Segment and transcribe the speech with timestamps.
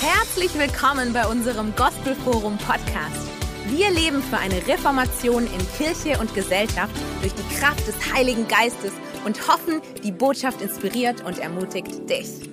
[0.00, 3.26] Herzlich willkommen bei unserem Gospelforum Podcast.
[3.66, 8.92] Wir leben für eine Reformation in Kirche und Gesellschaft durch die Kraft des Heiligen Geistes
[9.24, 12.48] und hoffen, die Botschaft inspiriert und ermutigt dich.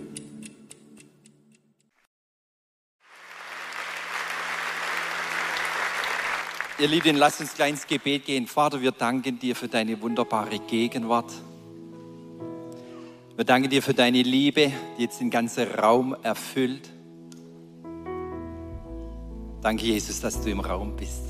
[6.79, 8.47] Ihr Lieben, lasst uns gleich ins Gebet gehen.
[8.47, 11.31] Vater, wir danken dir für deine wunderbare Gegenwart.
[13.35, 16.95] Wir danken dir für deine Liebe, die jetzt den ganzen Raum erfüllt.
[19.66, 21.24] Danke, Jesus, dass du im Raum bist.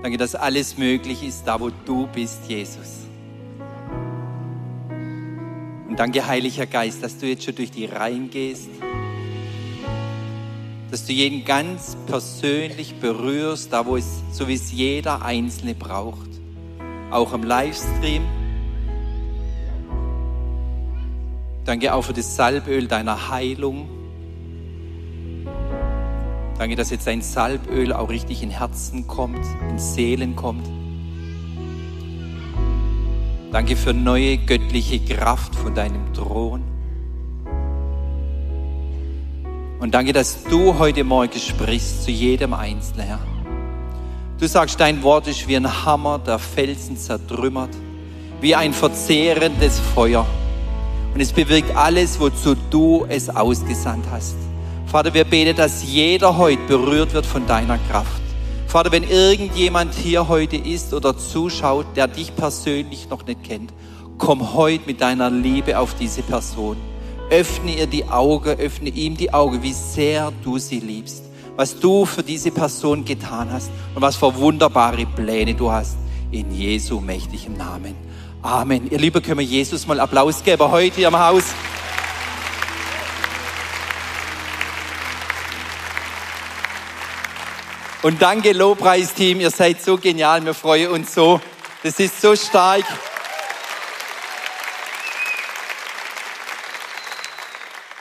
[0.00, 3.08] Danke, dass alles möglich ist, da wo du bist, Jesus.
[5.88, 8.68] Und danke, Heiliger Geist, dass du jetzt schon durch die Reihen gehst,
[10.92, 16.30] dass du jeden ganz persönlich berührst, da wo es, so wie es jeder Einzelne braucht.
[17.10, 18.22] Auch im Livestream
[21.64, 24.01] Danke auch für das Salböl deiner Heilung.
[26.58, 30.68] Danke, dass jetzt dein Salböl auch richtig in Herzen kommt, in Seelen kommt.
[33.50, 36.62] Danke für neue göttliche Kraft von deinem Thron.
[39.80, 43.18] Und danke, dass du heute Morgen sprichst zu jedem Einzelnen, Herr.
[44.38, 47.70] Du sagst, dein Wort ist wie ein Hammer, der Felsen zertrümmert,
[48.40, 50.26] wie ein verzehrendes Feuer.
[51.14, 54.36] Und es bewirkt alles, wozu du es ausgesandt hast.
[54.92, 58.20] Vater, wir beten, dass jeder heute berührt wird von deiner Kraft.
[58.66, 63.72] Vater, wenn irgendjemand hier heute ist oder zuschaut, der dich persönlich noch nicht kennt,
[64.18, 66.76] komm heute mit deiner Liebe auf diese Person.
[67.30, 71.24] Öffne ihr die Augen, öffne ihm die Augen, wie sehr du sie liebst,
[71.56, 75.96] was du für diese Person getan hast und was für wunderbare Pläne du hast.
[76.32, 77.94] In Jesu mächtigem Namen.
[78.42, 78.90] Amen.
[78.90, 81.44] Ihr Lieben, können wir Jesus mal Applaus geben heute hier im Haus.
[88.02, 91.40] Und danke, Lobpreisteam, ihr seid so genial, wir freuen uns so.
[91.84, 92.84] Das ist so stark.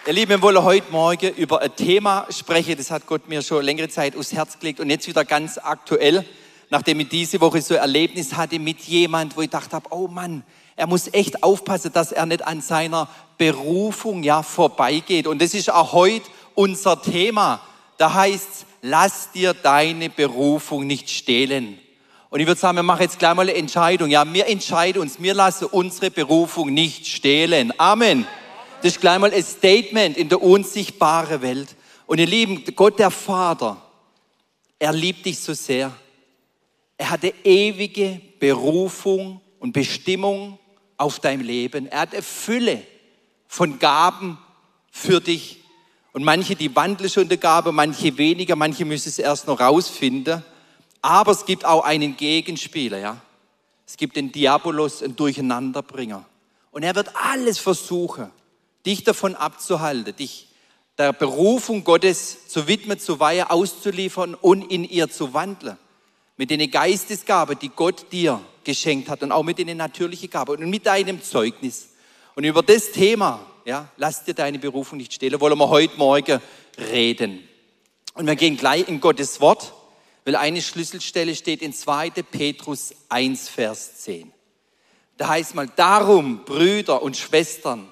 [0.07, 3.63] Ihr Lieben, wir wollen heute Morgen über ein Thema sprechen, das hat Gott mir schon
[3.63, 6.25] längere Zeit aufs Herz gelegt und jetzt wieder ganz aktuell
[6.71, 10.07] nachdem ich diese Woche so ein Erlebnis hatte mit jemand, wo ich dachte habe, oh
[10.07, 10.41] Mann,
[10.77, 15.27] er muss echt aufpassen, dass er nicht an seiner Berufung ja vorbeigeht.
[15.27, 16.25] Und das ist auch heute
[16.55, 17.59] unser Thema.
[17.97, 21.79] Da heißt lass dir deine Berufung nicht stehlen.
[22.29, 24.09] Und ich würde sagen, wir machen jetzt gleich mal eine Entscheidung.
[24.09, 27.73] Ja, wir entscheiden uns, wir lassen unsere Berufung nicht stehlen.
[27.77, 28.25] Amen.
[28.81, 31.75] Das ist gleich mal ein Statement in der unsichtbaren Welt.
[32.07, 33.81] Und ihr Lieben, Gott der Vater,
[34.79, 35.93] er liebt dich so sehr.
[36.97, 40.57] Er hatte ewige Berufung und Bestimmung
[40.97, 41.87] auf dein Leben.
[41.87, 42.81] Er hat eine Fülle
[43.47, 44.37] von Gaben
[44.89, 45.60] für dich.
[46.13, 50.43] Und manche, die wandeln schon der Gabe, manche weniger, manche müssen es erst noch rausfinden.
[51.01, 53.21] Aber es gibt auch einen Gegenspieler, ja.
[53.87, 56.25] Es gibt den Diabolos, einen Durcheinanderbringer.
[56.71, 58.29] Und er wird alles versuchen,
[58.85, 60.47] dich davon abzuhalten, dich
[60.97, 65.77] der Berufung Gottes zu widmen, zu weihen, auszuliefern und in ihr zu wandeln
[66.37, 70.69] mit den Geistesgaben, die Gott dir geschenkt hat und auch mit den natürlichen Gaben und
[70.69, 71.89] mit deinem Zeugnis.
[72.35, 76.41] Und über das Thema, ja, lass dir deine Berufung nicht stehlen, wollen wir heute Morgen
[76.77, 77.47] reden.
[78.13, 79.73] Und wir gehen gleich in Gottes Wort,
[80.25, 82.09] weil eine Schlüsselstelle steht in 2.
[82.09, 84.31] Petrus 1, Vers 10.
[85.17, 87.87] Da heißt mal, darum, Brüder und Schwestern,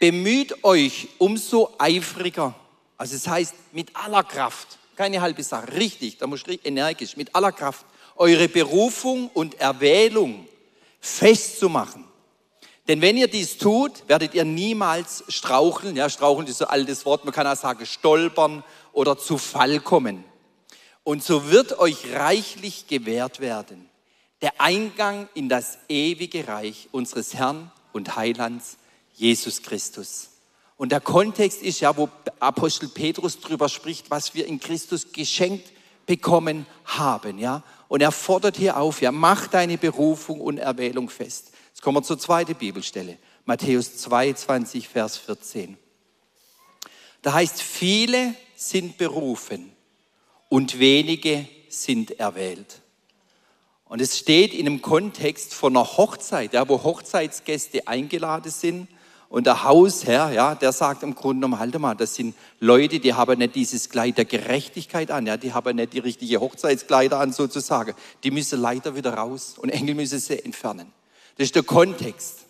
[0.00, 2.54] bemüht euch umso eifriger,
[2.96, 5.72] also es heißt mit aller Kraft, keine halbe Sache.
[5.74, 7.86] Richtig, da muss ich energisch, mit aller Kraft,
[8.16, 10.46] eure Berufung und Erwählung
[11.00, 12.09] festzumachen.
[12.90, 15.94] Denn wenn ihr dies tut, werdet ihr niemals straucheln.
[15.94, 17.24] Ja, straucheln ist so ein altes Wort.
[17.24, 20.24] Man kann auch sagen stolpern oder zu Fall kommen.
[21.04, 23.88] Und so wird euch reichlich gewährt werden
[24.42, 28.78] der Eingang in das ewige Reich unseres Herrn und Heilands
[29.14, 30.30] Jesus Christus.
[30.76, 32.08] Und der Kontext ist ja, wo
[32.38, 35.70] Apostel Petrus drüber spricht, was wir in Christus geschenkt
[36.06, 37.62] bekommen haben, ja.
[37.86, 41.49] Und er fordert hier auf, ja, mach deine Berufung und Erwählung fest.
[41.80, 43.16] Jetzt kommen wir zur zweiten Bibelstelle.
[43.46, 45.78] Matthäus 22, Vers 14.
[47.22, 49.72] Da heißt, viele sind berufen
[50.50, 52.82] und wenige sind erwählt.
[53.86, 58.86] Und es steht in einem Kontext von einer Hochzeit, ja, wo Hochzeitsgäste eingeladen sind
[59.30, 63.14] und der Hausherr, ja, der sagt im Grunde genommen, halt mal, das sind Leute, die
[63.14, 67.32] haben nicht dieses Kleid der Gerechtigkeit an, ja, die haben nicht die richtige Hochzeitskleider an
[67.32, 67.94] sozusagen.
[68.22, 70.92] Die müssen leider wieder raus und Engel müssen sie entfernen.
[71.40, 72.40] Das ist der Kontext.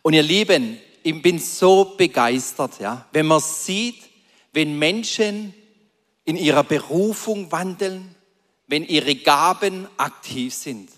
[0.00, 4.02] Und ihr Lieben, ich bin so begeistert, ja, wenn man sieht,
[4.54, 5.52] wenn Menschen
[6.24, 8.14] in ihrer Berufung wandeln,
[8.66, 10.88] wenn ihre Gaben aktiv sind.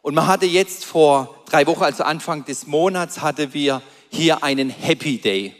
[0.00, 4.70] Und man hatte jetzt vor drei Wochen, also Anfang des Monats, hatte wir hier einen
[4.70, 5.56] Happy Day.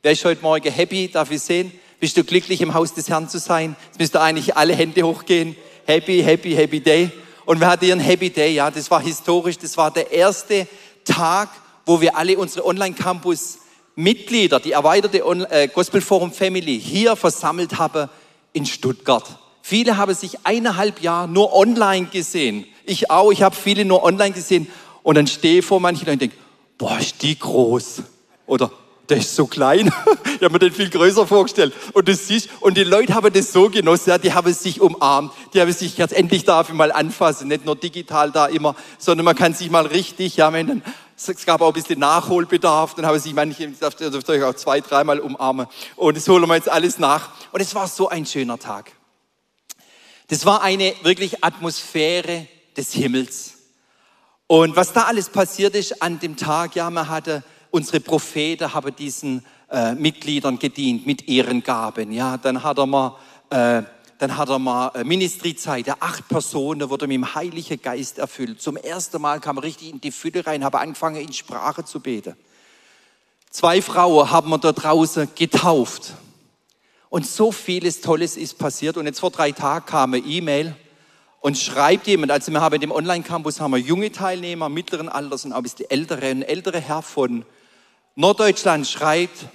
[0.00, 1.08] Wer ist heute Morgen happy?
[1.08, 1.70] Darf ich sehen?
[2.00, 3.76] Bist du glücklich, im Haus des Herrn zu sein?
[3.88, 5.56] Jetzt müsst ihr eigentlich alle Hände hochgehen.
[5.84, 7.12] Happy, happy, happy Day.
[7.46, 8.70] Und wir hatten einen Happy Day, ja.
[8.70, 9.56] Das war historisch.
[9.56, 10.66] Das war der erste
[11.04, 11.48] Tag,
[11.86, 18.10] wo wir alle unsere Online-Campus-Mitglieder, die erweiterte äh, Gospel Forum Family, hier versammelt haben
[18.52, 19.24] in Stuttgart.
[19.62, 22.66] Viele haben sich eineinhalb Jahre nur online gesehen.
[22.84, 24.66] Ich auch, ich habe viele nur online gesehen.
[25.04, 26.36] Und dann stehe ich vor manchen und denke,
[26.78, 28.02] boah, ist die groß.
[28.46, 28.72] Oder
[29.08, 29.86] der ist so klein.
[30.24, 31.74] ich habe mir den viel größer vorgestellt.
[31.92, 35.32] Und das siehst, und die Leute haben das so genossen, ja, die haben sich umarmt,
[35.54, 39.24] die haben sich jetzt endlich darf ich mal anfassen, nicht nur digital da immer, sondern
[39.24, 40.82] man kann sich mal richtig, ja, dann,
[41.16, 45.20] es gab auch ein bisschen Nachholbedarf, dann haben sich manche, dürft euch auch zwei, dreimal
[45.20, 45.66] umarmen.
[45.96, 47.30] Und das holen wir jetzt alles nach.
[47.52, 48.92] Und es war so ein schöner Tag.
[50.28, 53.54] Das war eine wirklich Atmosphäre des Himmels.
[54.46, 57.42] Und was da alles passiert ist an dem Tag, ja, man hatte
[57.76, 62.10] unsere Propheten haben diesen äh, Mitgliedern gedient mit ihren Gaben.
[62.10, 63.18] Ja, dann hat er mal,
[63.50, 63.82] äh,
[64.18, 65.90] dann hat er mal äh, Ministriezeit.
[66.00, 68.62] Acht Personen wurden mit dem Heiligen Geist erfüllt.
[68.62, 72.00] Zum ersten Mal kam er richtig in die Fülle rein, habe angefangen in Sprache zu
[72.00, 72.34] beten.
[73.50, 76.14] Zwei Frauen haben wir da draußen getauft.
[77.10, 78.96] Und so vieles Tolles ist passiert.
[78.96, 80.74] Und jetzt vor drei Tagen kam eine E-Mail
[81.40, 85.44] und schreibt jemand, also wir haben in dem Online-Campus haben wir junge Teilnehmer mittleren Alters
[85.44, 86.26] und auch ein bisschen ältere.
[86.26, 87.44] Ein älterer Herr von
[88.18, 89.46] Norddeutschland schreibt,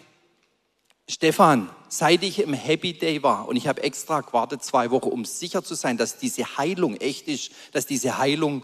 [1.09, 5.25] Stefan, seit ich im Happy Day war und ich habe extra gewartet zwei Wochen, um
[5.25, 8.63] sicher zu sein, dass diese Heilung echt ist, dass diese Heilung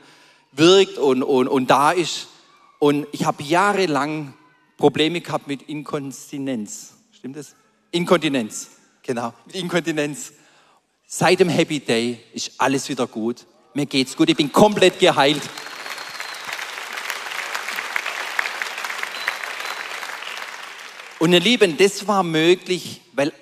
[0.52, 2.28] wirkt und, und, und da ist.
[2.78, 4.36] Und ich habe jahrelang
[4.78, 6.94] Probleme gehabt mit Inkontinenz.
[7.12, 7.56] Stimmt das?
[7.90, 8.70] Inkontinenz,
[9.02, 10.32] genau, mit Inkontinenz.
[11.08, 13.48] Seit dem Happy Day ist alles wieder gut.
[13.74, 15.42] Mir geht's gut, ich bin komplett geheilt.
[21.19, 23.34] Und ihr Lieben, das war möglich, weil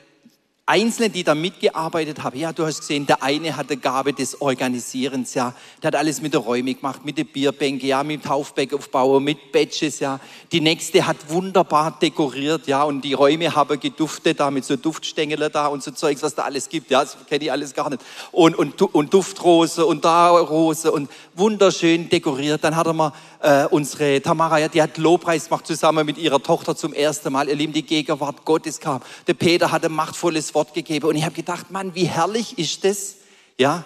[0.67, 5.35] Einzelne, die da mitgearbeitet haben, ja, du hast gesehen, der eine hatte Gabe des Organisierens,
[5.35, 9.51] ja, der hat alles mit der Räume gemacht, mit der Bierbänke, ja, mit Taufbeckaufbau, mit
[9.51, 10.19] Badges, ja.
[10.51, 15.49] Die nächste hat wunderbar dekoriert, ja, und die Räume haben geduftet, da mit so Duftstängel
[15.51, 18.01] da und so Zeugs, was da alles gibt, ja, das kenne ich alles gar nicht.
[18.31, 22.63] Und, und, und Duftrose und da Rose und wunderschön dekoriert.
[22.63, 23.13] Dann hat er mal
[23.45, 27.47] äh, unsere Tamara, die hat Lobpreis gemacht zusammen mit ihrer Tochter zum ersten Mal.
[27.47, 29.01] Ihr Lieben, die Gegenwart Gottes kam.
[29.27, 31.07] Der Peter hatte machtvolles Wort gegeben.
[31.07, 33.17] Und ich habe gedacht, Mann, wie herrlich ist das?
[33.57, 33.85] Ja,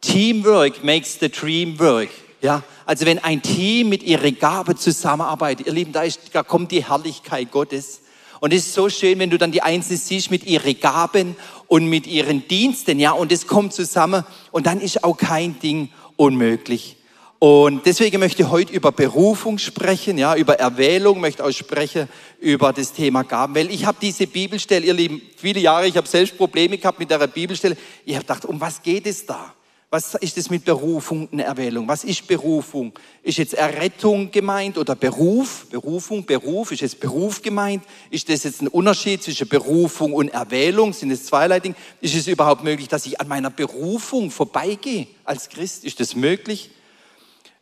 [0.00, 2.08] Teamwork makes the dream work.
[2.40, 6.72] Ja, also wenn ein Team mit ihrer Gabe zusammenarbeitet, ihr Lieben, da, ist, da kommt
[6.72, 8.00] die Herrlichkeit Gottes.
[8.40, 11.36] Und es ist so schön, wenn du dann die Einzelnen siehst mit ihren Gaben
[11.66, 15.90] und mit ihren Diensten, ja, und es kommt zusammen und dann ist auch kein Ding
[16.16, 16.96] unmöglich.
[17.38, 22.08] Und deswegen möchte ich heute über Berufung sprechen, ja, über Erwählung, möchte auch sprechen
[22.40, 26.08] über das Thema Gaben, weil ich habe diese Bibelstelle, ihr Lieben, viele Jahre, ich habe
[26.08, 27.76] selbst Probleme gehabt mit der Bibelstelle.
[28.04, 29.52] Ich habe gedacht, um was geht es da?
[29.94, 31.86] Was ist es mit Berufung und Erwählung?
[31.86, 32.92] Was ist Berufung?
[33.22, 35.66] Ist jetzt Errettung gemeint oder Beruf?
[35.70, 37.84] Berufung, Beruf, ist jetzt Beruf gemeint?
[38.10, 40.92] Ist das jetzt ein Unterschied zwischen Berufung und Erwählung?
[40.92, 41.76] Sind es zweierlei Dinge?
[42.00, 45.84] Ist es überhaupt möglich, dass ich an meiner Berufung vorbeigehe als Christ?
[45.84, 46.70] Ist das möglich?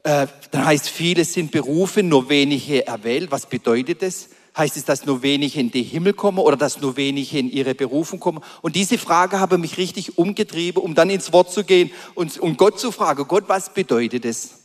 [0.04, 3.30] Äh, dann heißt, viele sind berufen, nur wenige erwählt.
[3.30, 4.28] Was bedeutet das?
[4.56, 7.74] Heißt es, dass nur wenige in den Himmel kommen oder dass nur wenige in ihre
[7.74, 8.42] Berufung kommen?
[8.60, 12.56] Und diese Frage habe mich richtig umgetrieben, um dann ins Wort zu gehen und um
[12.56, 14.58] Gott zu fragen, Gott, was bedeutet das?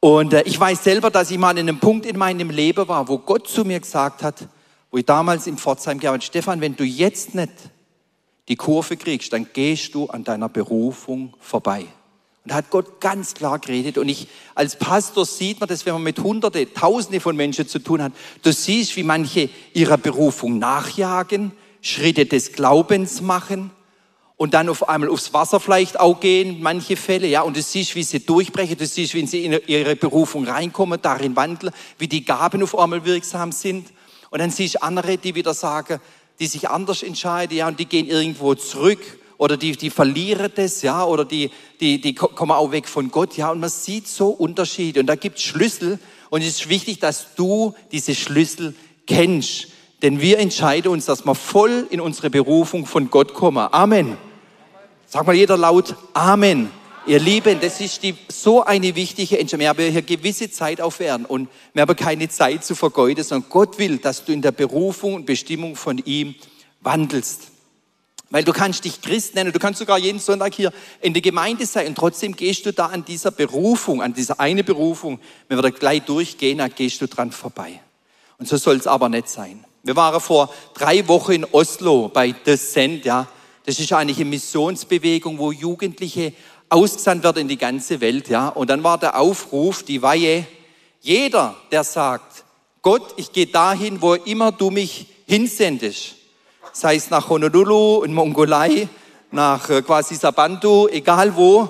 [0.00, 3.06] Und äh, ich weiß selber, dass ich mal an einem Punkt in meinem Leben war,
[3.06, 4.48] wo Gott zu mir gesagt hat,
[4.90, 7.52] wo ich damals in Pforzheim gearbeitet Stefan, wenn du jetzt nicht
[8.48, 11.86] die Kurve kriegst, dann gehst du an deiner Berufung vorbei.
[12.44, 13.98] Und da hat Gott ganz klar geredet.
[13.98, 17.78] Und ich, als Pastor sieht man das, wenn man mit Hunderte, Tausende von Menschen zu
[17.78, 18.12] tun hat.
[18.42, 23.70] Du siehst, wie manche ihrer Berufung nachjagen, Schritte des Glaubens machen
[24.36, 27.42] und dann auf einmal aufs Wasser vielleicht auch gehen, manche Fälle, ja.
[27.42, 31.36] Und du siehst, wie sie durchbrechen, du siehst, wie sie in ihre Berufung reinkommen, darin
[31.36, 33.92] wandeln, wie die Gaben auf einmal wirksam sind.
[34.30, 36.00] Und dann siehst du andere, die wieder sagen,
[36.38, 40.82] die sich anders entscheiden, ja, und die gehen irgendwo zurück oder die, die verlieren das,
[40.82, 44.28] ja, oder die, die, die kommen auch weg von Gott, ja, und man sieht so
[44.28, 48.74] Unterschiede und da gibt Schlüssel und es ist wichtig, dass du diese Schlüssel
[49.06, 49.68] kennst,
[50.02, 53.66] denn wir entscheiden uns, dass wir voll in unsere Berufung von Gott kommen.
[53.72, 54.18] Amen.
[55.06, 56.70] Sag mal jeder laut Amen.
[57.06, 59.60] Ihr Lieben, das ist die, so eine wichtige Entscheidung.
[59.60, 63.48] Wir haben hier gewisse Zeit auf Erden und wir haben keine Zeit zu vergeuden, sondern
[63.48, 66.34] Gott will, dass du in der Berufung und Bestimmung von ihm
[66.82, 67.49] wandelst.
[68.30, 71.66] Weil du kannst dich Christ nennen, du kannst sogar jeden Sonntag hier in der Gemeinde
[71.66, 75.18] sein und trotzdem gehst du da an dieser Berufung, an dieser eine Berufung,
[75.48, 77.80] wenn wir da gleich durchgehen, dann gehst du dran vorbei.
[78.38, 79.64] Und so soll es aber nicht sein.
[79.82, 83.26] Wir waren vor drei Wochen in Oslo bei The Send, ja.
[83.66, 86.32] Das ist eigentlich eine Missionsbewegung, wo Jugendliche
[86.68, 88.48] ausgesandt werden in die ganze Welt, ja.
[88.48, 90.46] Und dann war der Aufruf, die Weihe,
[91.00, 92.44] jeder, der sagt,
[92.82, 96.14] Gott, ich gehe dahin, wo immer du mich hinsendest,
[96.72, 98.88] sei es nach Honolulu, in Mongolei,
[99.30, 101.68] nach äh, quasi Sabantu, egal wo,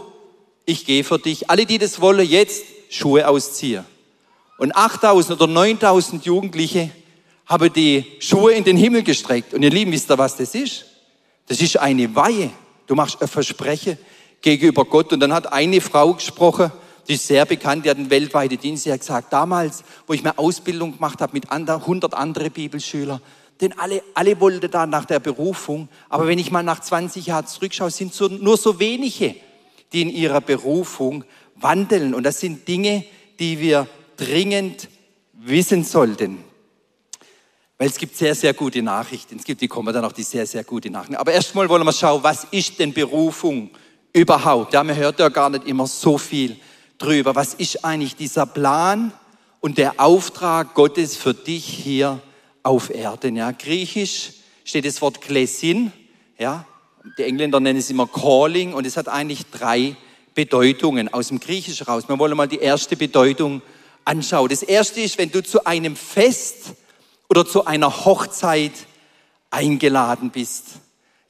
[0.64, 1.50] ich gehe für dich.
[1.50, 3.84] Alle, die das wollen, jetzt Schuhe ausziehen.
[4.58, 6.90] Und 8000 oder 9000 Jugendliche
[7.46, 9.54] haben die Schuhe in den Himmel gestreckt.
[9.54, 10.84] Und ihr Lieben, wisst ihr, was das ist?
[11.48, 12.50] Das ist eine Weihe.
[12.86, 13.98] Du machst ein Versprechen
[14.40, 15.12] gegenüber Gott.
[15.12, 16.70] Und dann hat eine Frau gesprochen,
[17.08, 18.84] die ist sehr bekannt, die hat einen weltweiten Dienst.
[18.84, 23.20] Sie hat gesagt, damals, wo ich meine Ausbildung gemacht habe mit 100 anderen Bibelschülern,
[23.60, 25.88] denn alle, alle wollten da nach der Berufung.
[26.08, 29.34] Aber wenn ich mal nach 20 Jahren zurückschaue, sind so, nur so wenige,
[29.92, 31.24] die in ihrer Berufung
[31.56, 32.14] wandeln.
[32.14, 33.04] Und das sind Dinge,
[33.38, 33.86] die wir
[34.16, 34.88] dringend
[35.32, 36.44] wissen sollten.
[37.76, 39.36] Weil es gibt sehr, sehr gute Nachrichten.
[39.36, 41.16] Es gibt, die kommen dann auch die sehr, sehr gute Nachrichten.
[41.16, 43.70] Aber erstmal wollen wir schauen, was ist denn Berufung
[44.12, 44.74] überhaupt?
[44.74, 46.56] Ja, man hört ja gar nicht immer so viel
[46.98, 47.34] drüber.
[47.34, 49.12] Was ist eigentlich dieser Plan
[49.60, 52.20] und der Auftrag Gottes für dich hier
[52.62, 53.36] auf Erden?
[53.36, 54.32] Ja, griechisch
[54.64, 55.92] steht das Wort Klesin.
[56.38, 56.66] Ja,
[57.18, 59.96] die Engländer nennen es immer Calling und es hat eigentlich drei
[60.34, 62.04] Bedeutungen aus dem Griechischen raus.
[62.08, 63.62] Wir wollen mal die erste Bedeutung
[64.04, 64.48] anschauen.
[64.48, 66.74] Das erste ist, wenn du zu einem Fest
[67.28, 68.72] oder zu einer Hochzeit
[69.50, 70.66] eingeladen bist.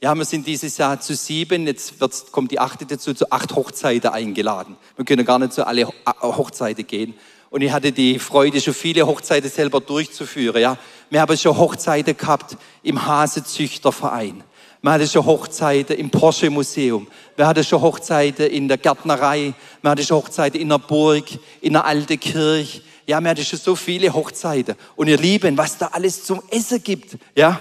[0.01, 1.99] Ja, wir sind dieses Jahr zu sieben, jetzt
[2.31, 4.75] kommt die achte dazu, zu acht Hochzeiten eingeladen.
[4.95, 5.87] Wir können gar nicht zu alle
[6.21, 7.13] Hochzeiten gehen.
[7.51, 10.61] Und ich hatte die Freude, schon viele Hochzeiten selber durchzuführen.
[10.61, 10.77] Ja,
[11.09, 14.41] wir haben schon Hochzeiten gehabt im Hasezüchterverein.
[14.81, 17.07] Wir hatten schon Hochzeiten im Porsche Museum.
[17.35, 19.53] Wir hatten schon Hochzeiten in der Gärtnerei.
[19.81, 21.25] Wir hatten schon Hochzeiten in der Burg,
[21.59, 22.81] in der alten Kirche.
[23.05, 24.75] Ja, wir hatten schon so viele Hochzeiten.
[24.95, 27.59] Und ihr Lieben, was da alles zum Essen gibt, ja.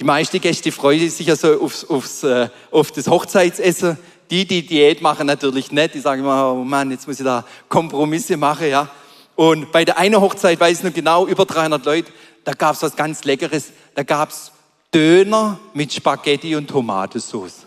[0.00, 3.98] Die meisten Gäste freuen sich ja so aufs, aufs, äh, auf das Hochzeitsessen.
[4.30, 5.94] Die, die Diät machen, natürlich nicht.
[5.94, 8.88] Die sagen immer, oh Mann, jetzt muss ich da Kompromisse machen, ja.
[9.36, 12.12] Und bei der einen Hochzeit, weiß ich noch genau, über 300 Leute,
[12.44, 13.72] da gab's was ganz Leckeres.
[13.94, 14.52] Da gab's
[14.92, 17.66] Döner mit Spaghetti und Tomatensauce.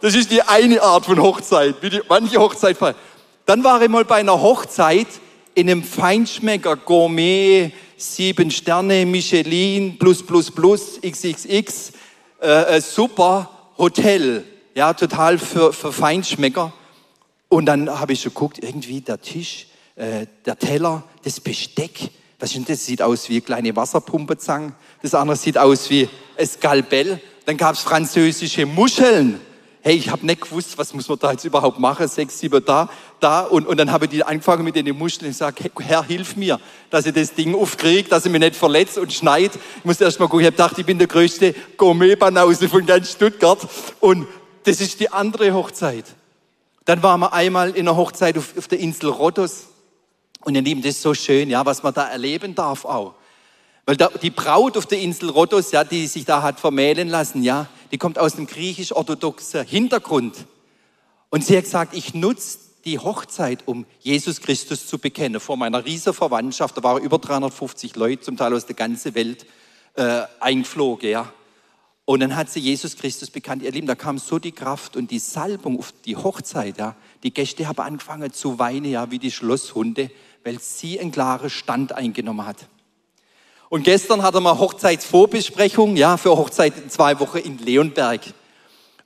[0.00, 2.94] Das ist die eine Art von Hochzeit, wie die, manche Hochzeit feiern.
[3.46, 5.06] Dann war ich mal bei einer Hochzeit
[5.54, 11.92] in einem Feinschmecker Gourmet, sieben Sterne, Michelin, plus, plus, plus, XXX,
[12.42, 14.44] äh, äh, super Hotel,
[14.74, 16.72] ja, total für, für Feinschmecker.
[17.48, 22.50] Und dann habe ich schon geguckt, irgendwie der Tisch, äh, der Teller, das Besteck, was
[22.50, 22.84] ist denn das?
[22.84, 24.74] Sieht aus wie kleine Wasserpumpezangen.
[25.02, 27.20] Das andere sieht aus wie ein Skalpell.
[27.46, 29.40] Dann gab es französische Muscheln
[29.86, 32.90] hey, ich habe nicht gewusst, was muss man da jetzt überhaupt machen, sechs, sieben da,
[33.20, 33.42] da.
[33.42, 36.34] Und, und dann habe ich die angefangen mit den Muscheln und gesagt, hey, Herr, hilf
[36.34, 36.58] mir,
[36.90, 39.52] dass ich das Ding aufkriege, dass ich mich nicht verletzt und schneit.
[39.54, 43.12] Ich musste erst mal gucken, ich habe gedacht, ich bin der größte Gourmet-Banause von ganz
[43.12, 43.60] Stuttgart.
[44.00, 44.26] Und
[44.64, 46.06] das ist die andere Hochzeit.
[46.86, 49.66] Dann waren wir einmal in einer Hochzeit auf, auf der Insel Rhodos.
[50.44, 53.14] Und ihr Lieben, das ist so schön, ja, was man da erleben darf auch.
[53.84, 57.42] Weil da, die Braut auf der Insel Rhodos, ja, die sich da hat vermählen lassen,
[57.42, 60.46] ja, die kommt aus einem griechisch-orthodoxen Hintergrund.
[61.28, 65.40] Und sie hat gesagt, ich nutze die Hochzeit, um Jesus Christus zu bekennen.
[65.40, 69.44] Vor meiner riesen Verwandtschaft, da waren über 350 Leute, zum Teil aus der ganzen Welt,
[69.94, 71.32] äh, eingeflogen, ja.
[72.06, 73.64] Und dann hat sie Jesus Christus bekannt.
[73.64, 76.94] Ihr Lieben, da kam so die Kraft und die Salbung auf die Hochzeit, ja.
[77.24, 80.12] Die Gäste haben angefangen zu weinen, ja, wie die Schlosshunde,
[80.44, 82.68] weil sie einen klaren Stand eingenommen hat.
[83.68, 88.20] Und gestern hatte man Hochzeitsvorbesprechung, ja, für Hochzeit in zwei Wochen in Leonberg.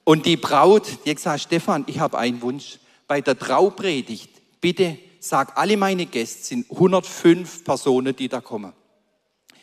[0.05, 2.79] Und die Braut, die hat gesagt, Stefan, ich habe einen Wunsch.
[3.09, 4.31] Bei der Traupredigt,
[4.61, 8.75] bitte sag alle meine Gäste, sind 105 Personen, die da kommen.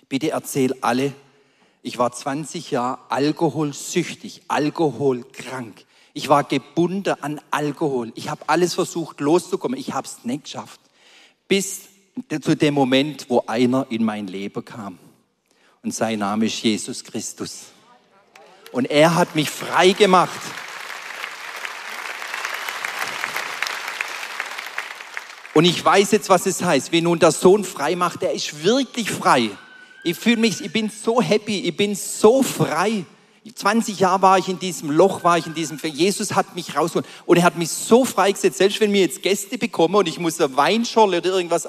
[0.09, 1.13] Bitte erzähl alle,
[1.87, 5.85] ich war 20 Jahre alkoholsüchtig, alkoholkrank.
[6.13, 8.11] Ich war gebunden an Alkohol.
[8.15, 9.79] Ich habe alles versucht loszukommen.
[9.79, 10.81] Ich habe es nicht geschafft.
[11.47, 11.83] Bis
[12.41, 14.99] zu dem Moment, wo einer in mein Leben kam.
[15.81, 17.67] Und sein Name ist Jesus Christus.
[18.73, 20.41] Und er hat mich frei gemacht.
[25.53, 26.91] Und ich weiß jetzt, was es heißt.
[26.91, 29.51] Wenn nun der Sohn frei macht, der ist wirklich frei.
[30.07, 33.03] Ich fühle mich, ich bin so happy, ich bin so frei.
[33.53, 37.05] 20 Jahre war ich in diesem Loch, war ich in diesem, Jesus hat mich rausgeholt
[37.25, 40.39] und er hat mich so freigesetzt, selbst wenn mir jetzt Gäste bekommen und ich muss
[40.39, 41.67] eine Weinschorle oder irgendwas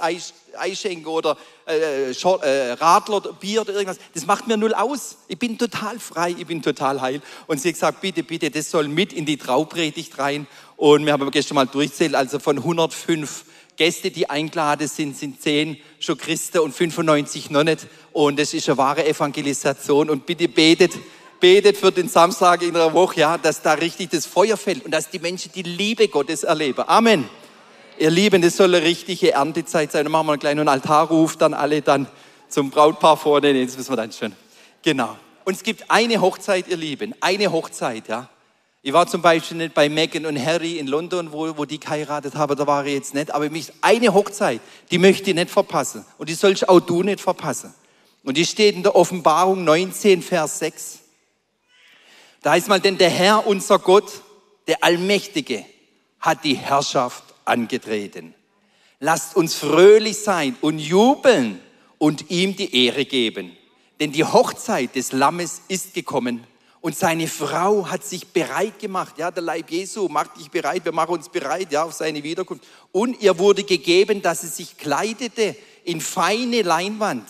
[0.57, 5.16] einschenken oder äh, äh, Radler oder Bier oder irgendwas, das macht mir null aus.
[5.26, 7.21] Ich bin total frei, ich bin total heil.
[7.49, 10.47] Und sie hat gesagt, bitte, bitte, das soll mit in die Traupredigt rein.
[10.76, 13.45] Und wir haben gestern mal durchzählt, also von 105
[13.78, 17.87] Gäste, die eingeladen sind, sind 10 schon Christen und 95 noch nicht.
[18.12, 20.11] Und das ist eine wahre Evangelisation.
[20.11, 20.92] Und bitte betet,
[21.40, 24.90] betet für den Samstag in der Woche, ja, dass da richtig das Feuer fällt und
[24.90, 26.85] dass die Menschen die Liebe Gottes erleben.
[26.88, 27.28] Amen.
[27.99, 30.04] Ihr Lieben, das soll eine richtige Erntezeit sein.
[30.04, 32.08] Dann machen wir einen kleinen Altarruf, dann alle dann
[32.49, 33.52] zum Brautpaar vorne.
[33.52, 34.32] Nee, das wissen wir dann schon.
[34.82, 35.16] Genau.
[35.44, 38.28] Und es gibt eine Hochzeit, ihr Lieben, eine Hochzeit, ja.
[38.88, 42.37] Ich war zum Beispiel nicht bei Meghan und Harry in London, wo, wo die geheiratet
[42.37, 43.30] haben, da war ich jetzt nicht.
[43.30, 46.07] Aber mich eine Hochzeit, die möchte ich nicht verpassen.
[46.16, 47.75] Und die sollst auch du nicht verpassen.
[48.25, 51.00] Und die steht in der Offenbarung 19, Vers 6.
[52.40, 54.11] Da heißt mal, denn der Herr, unser Gott,
[54.66, 55.66] der Allmächtige,
[56.18, 58.33] hat die Herrschaft angetreten.
[59.00, 61.61] Lasst uns fröhlich sein und jubeln
[61.99, 63.54] und ihm die Ehre geben.
[64.00, 66.47] Denn die Hochzeit des Lammes ist gekommen
[66.88, 69.18] und seine Frau hat sich bereit gemacht.
[69.18, 70.87] Ja, der Leib Jesu macht dich bereit.
[70.87, 72.64] Wir machen uns bereit, ja, auf seine Wiederkunft.
[72.92, 75.54] Und ihr wurde gegeben, dass sie sich kleidete
[75.85, 77.28] in feine Leinwand,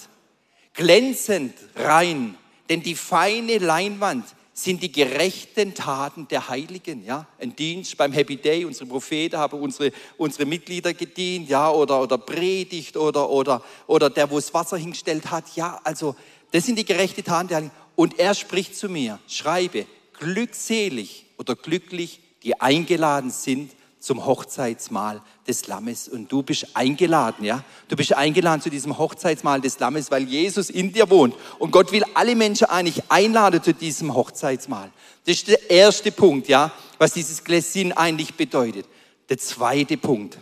[0.74, 2.36] glänzend rein.
[2.68, 7.26] Denn die feine Leinwand sind die gerechten Taten der Heiligen, ja.
[7.40, 12.16] Ein Dienst beim Happy Day, unsere Propheten haben unsere, unsere Mitglieder gedient, ja, oder, oder
[12.16, 15.80] Predigt oder, oder, oder der, wo das Wasser hingestellt hat, ja.
[15.82, 16.14] Also,
[16.52, 17.87] das sind die gerechten Taten der Heiligen.
[17.98, 19.84] Und er spricht zu mir, schreibe,
[20.20, 26.08] glückselig oder glücklich, die eingeladen sind zum Hochzeitsmahl des Lammes.
[26.08, 27.64] Und du bist eingeladen, ja?
[27.88, 31.34] Du bist eingeladen zu diesem Hochzeitsmahl des Lammes, weil Jesus in dir wohnt.
[31.58, 34.92] Und Gott will alle Menschen eigentlich einladen zu diesem Hochzeitsmahl.
[35.26, 36.70] Das ist der erste Punkt, ja?
[36.98, 38.86] Was dieses Gläschen eigentlich bedeutet.
[39.28, 40.38] Der zweite Punkt.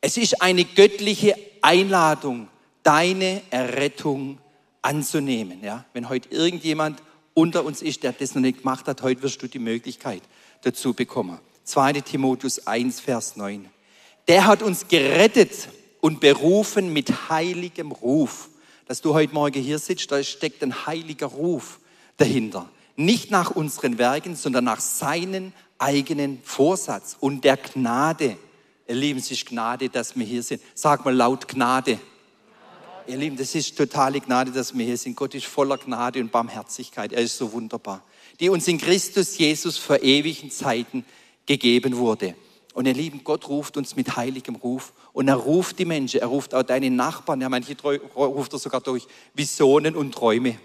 [0.00, 2.48] Es ist eine göttliche Einladung,
[2.82, 4.38] deine Errettung
[4.86, 5.84] anzunehmen, ja?
[5.92, 7.02] Wenn heute irgendjemand
[7.34, 10.22] unter uns ist, der das noch nicht gemacht hat, heute wirst du die Möglichkeit
[10.62, 11.38] dazu bekommen.
[11.64, 13.68] 2 Timotheus 1, Vers 9.
[14.28, 15.68] Der hat uns gerettet
[16.00, 18.48] und berufen mit heiligem Ruf.
[18.86, 21.80] Dass du heute Morgen hier sitzt, da steckt ein heiliger Ruf
[22.16, 22.70] dahinter.
[22.94, 28.36] Nicht nach unseren Werken, sondern nach seinen eigenen Vorsatz und der Gnade.
[28.86, 30.62] Ihr Lieben, es ist Gnade, dass wir hier sind.
[30.74, 31.98] Sag mal laut Gnade.
[33.08, 35.14] Ihr Lieben, das ist totale Gnade, dass wir hier sind.
[35.16, 37.12] Gott ist voller Gnade und Barmherzigkeit.
[37.12, 38.02] Er ist so wunderbar.
[38.40, 41.04] Die uns in Christus Jesus vor ewigen Zeiten
[41.46, 42.34] gegeben wurde.
[42.74, 44.92] Und ihr Lieben, Gott ruft uns mit heiligem Ruf.
[45.12, 48.80] Und er ruft die Menschen, er ruft auch deine Nachbarn, ja, manche ruft er sogar
[48.80, 50.58] durch Visionen und Träume.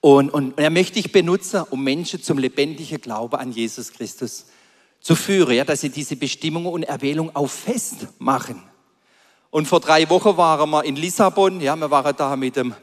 [0.00, 4.46] Und, und er möchte dich benutzen, um Menschen zum lebendigen Glauben an Jesus Christus
[5.00, 8.62] zu führen, ja, dass sie diese Bestimmung und Erwählung auch festmachen.
[9.52, 12.74] Und vor drei Wochen waren wir in Lissabon, ja, wir waren da mit dem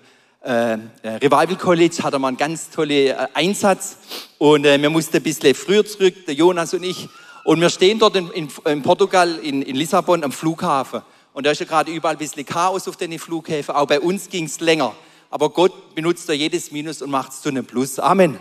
[0.41, 3.97] äh, Revival College hatte man einen ganz tollen äh, Einsatz
[4.37, 7.09] und äh, wir mussten ein bisschen früher zurück, der Jonas und ich.
[7.43, 11.01] Und wir stehen dort in, in, in Portugal, in, in, Lissabon am Flughafen.
[11.33, 13.73] Und da ist ja gerade überall ein bisschen Chaos auf den Flughäfen.
[13.73, 14.93] Auch bei uns ging es länger.
[15.31, 17.97] Aber Gott benutzt da jedes Minus und macht es zu einem Plus.
[17.97, 18.39] Amen.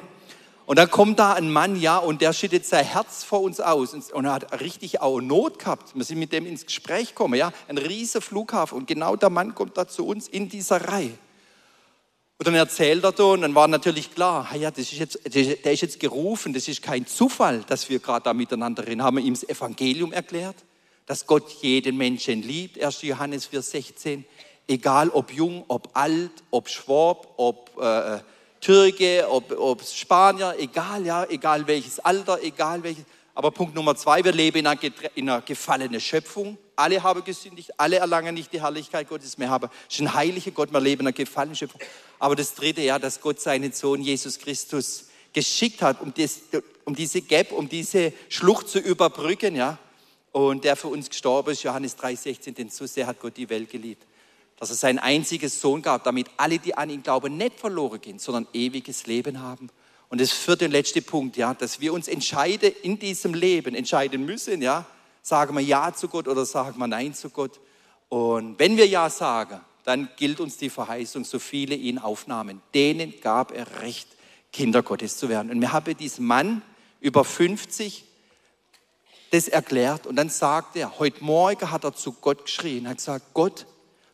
[0.69, 3.95] Und dann kommt da ein Mann, ja, und der schüttet sein Herz vor uns aus.
[3.95, 5.97] Und, er hat richtig auch Not gehabt.
[5.97, 7.55] Wir sind mit dem ins Gespräch gekommen, ja.
[7.69, 8.77] Ein riesiger Flughafen.
[8.77, 11.15] Und genau der Mann kommt da zu uns in dieser Reihe.
[12.37, 15.73] Und dann erzählt er da und dann war natürlich klar, ja, das ist jetzt, der
[15.73, 19.03] ist jetzt gerufen, das ist kein Zufall, dass wir gerade da miteinander reden.
[19.03, 20.57] Haben wir ihm das Evangelium erklärt,
[21.07, 23.01] dass Gott jeden Menschen liebt, 1.
[23.01, 24.25] Johannes 4,16.
[24.67, 28.19] Egal ob jung, ob alt, ob Schwab, ob äh,
[28.61, 33.05] Türke, ob, ob Spanier, egal, ja, egal welches Alter, egal welches.
[33.35, 34.81] Aber Punkt Nummer zwei, wir leben in einer,
[35.15, 36.59] in einer gefallenen Schöpfung.
[36.75, 39.39] Alle haben gesündigt, alle erlangen nicht die Herrlichkeit Gottes.
[39.39, 41.81] Wir haben schon heilige Gott, wir leben in einer gefallenen Schöpfung.
[42.19, 46.41] Aber das dritte, ja, dass Gott seinen Sohn Jesus Christus geschickt hat, um, das,
[46.85, 49.79] um diese Gap, um diese Schlucht zu überbrücken, ja.
[50.33, 53.71] Und der für uns gestorben ist, Johannes 3,16, denn so sehr hat Gott die Welt
[53.71, 54.05] geliebt,
[54.59, 58.19] dass er seinen einzigen Sohn gab, damit alle, die an ihn glauben, nicht verloren gehen,
[58.19, 59.71] sondern ewiges Leben haben.
[60.09, 64.25] Und das vierte und letzte Punkt, ja, dass wir uns entscheiden in diesem Leben, entscheiden
[64.25, 64.87] müssen, ja,
[65.23, 67.61] sagen wir Ja zu Gott oder sagen wir Nein zu Gott.
[68.09, 72.61] Und wenn wir Ja sagen, dann gilt uns die Verheißung, so viele ihn aufnahmen.
[72.75, 74.09] Denen gab er Recht,
[74.53, 75.51] Kinder Gottes zu werden.
[75.51, 76.63] Und wir haben diesem Mann
[77.01, 78.05] über 50
[79.31, 83.27] das erklärt und dann sagt er, heute Morgen hat er zu Gott geschrien, hat gesagt,
[83.35, 83.67] Gott,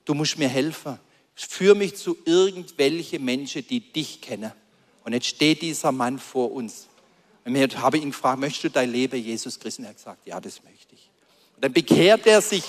[0.04, 0.98] du musst mir helfen.
[1.34, 4.52] Führ mich zu irgendwelchen Menschen, die dich kennen.
[5.04, 6.88] Und jetzt steht dieser Mann vor uns.
[7.44, 9.80] Und ich habe ihn gefragt, möchtest du dein Leben Jesus Christus?
[9.80, 11.10] Und er hat gesagt, ja, das möchte ich.
[11.56, 12.64] Und dann bekehrt er sich.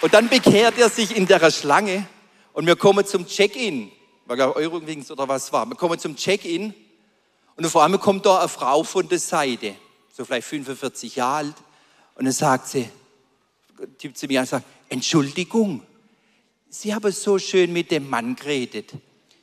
[0.00, 2.06] Und dann bekehrt er sich in der Schlange
[2.52, 3.90] und wir kommen zum Check-in,
[4.26, 5.66] weil ja Eurowings oder was war.
[5.66, 6.72] Wir kommen zum Check-in
[7.56, 9.74] und vor allem kommt da eine Frau von der Seite,
[10.12, 11.54] so vielleicht 45 Jahre alt,
[12.18, 12.90] und dann sagt sie,
[13.96, 15.82] tippt sie mir an und sagt, Entschuldigung,
[16.70, 18.92] Sie haben so schön mit dem Mann geredet.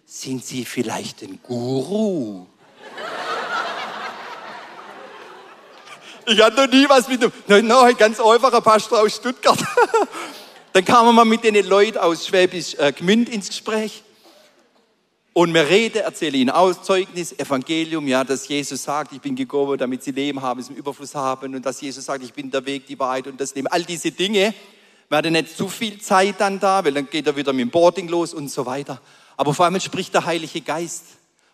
[0.05, 2.45] Sind Sie vielleicht ein Guru?
[6.27, 9.57] Ich hatte noch nie was mit dem, nein, nein, ein ganz einfacher Pastor aus Stuttgart.
[10.73, 14.03] Dann kamen wir mit den Leuten aus Schwäbisch äh, Gmünd ins Gespräch.
[15.37, 19.77] Und mir rede, erzähle ihnen aus, Zeugnis, Evangelium, ja, dass Jesus sagt, ich bin gekommen,
[19.77, 22.65] damit sie Leben haben, es im Überfluss haben und dass Jesus sagt, ich bin der
[22.65, 23.67] Weg, die Wahrheit und das Leben.
[23.67, 24.53] All diese Dinge,
[25.11, 28.07] hatten nicht zu viel Zeit dann da, weil dann geht er wieder mit dem Boarding
[28.07, 29.01] los und so weiter.
[29.35, 31.03] Aber vor allem spricht der Heilige Geist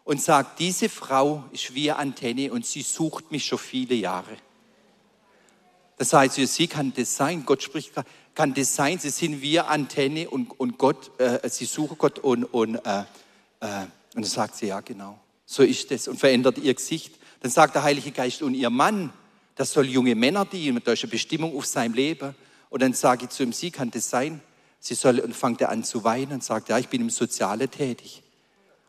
[0.04, 4.38] und sagt, diese Frau ist wie eine Antenne und sie sucht mich schon viele Jahre.
[5.98, 7.94] Das heißt, sie kann das sein, Gott spricht,
[8.36, 12.20] kann das sein, sie sind wie eine Antenne und, und Gott, äh, sie suchen Gott
[12.20, 13.06] und, und, äh,
[13.62, 17.16] und dann sagt sie, ja genau, so ist das und verändert ihr Gesicht.
[17.42, 19.12] Dann sagt der Heilige Geist, und ihr Mann,
[19.56, 22.36] das soll junge Männer dienen, da ist eine Bestimmung auf seinem Leben.
[22.70, 24.42] Und dann sage ich zu ihm, sie kann das sein?
[24.80, 27.68] Sie soll, und fängt er an zu weinen und sagt, ja, ich bin im Soziale
[27.68, 28.24] tätig.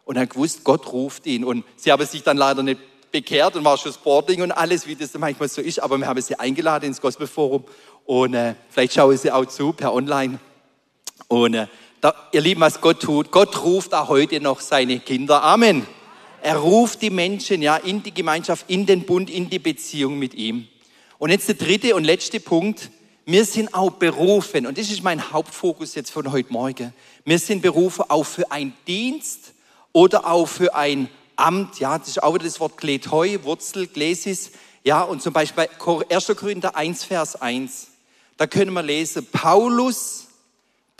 [0.04, 1.44] Und er gewusst, Gott ruft ihn.
[1.44, 2.80] Und sie haben sich dann leider nicht
[3.10, 5.80] bekehrt und war schon Sporting und alles, wie das manchmal so ist.
[5.80, 7.64] Aber wir haben sie eingeladen ins Gospelforum.
[8.06, 10.38] Und äh, vielleicht schauen sie auch zu per Online.
[11.28, 11.66] Und äh,
[12.02, 15.40] da, ihr Lieben, was Gott tut, Gott ruft auch heute noch seine Kinder.
[15.44, 15.86] Amen.
[16.42, 20.34] Er ruft die Menschen ja in die Gemeinschaft, in den Bund, in die Beziehung mit
[20.34, 20.66] ihm.
[21.18, 22.90] Und jetzt der dritte und letzte Punkt.
[23.24, 26.92] Wir sind auch berufen, und das ist mein Hauptfokus jetzt von heute Morgen.
[27.24, 29.52] Wir sind berufen auch für einen Dienst
[29.92, 31.78] oder auch für ein Amt.
[31.78, 34.50] Ja, das ist auch wieder das Wort Kletoi, Wurzel, Glesis.
[34.82, 35.68] Ja, und zum Beispiel
[36.10, 36.26] 1.
[36.36, 37.86] Korinther 1, Vers 1.
[38.36, 40.21] Da können wir lesen, Paulus,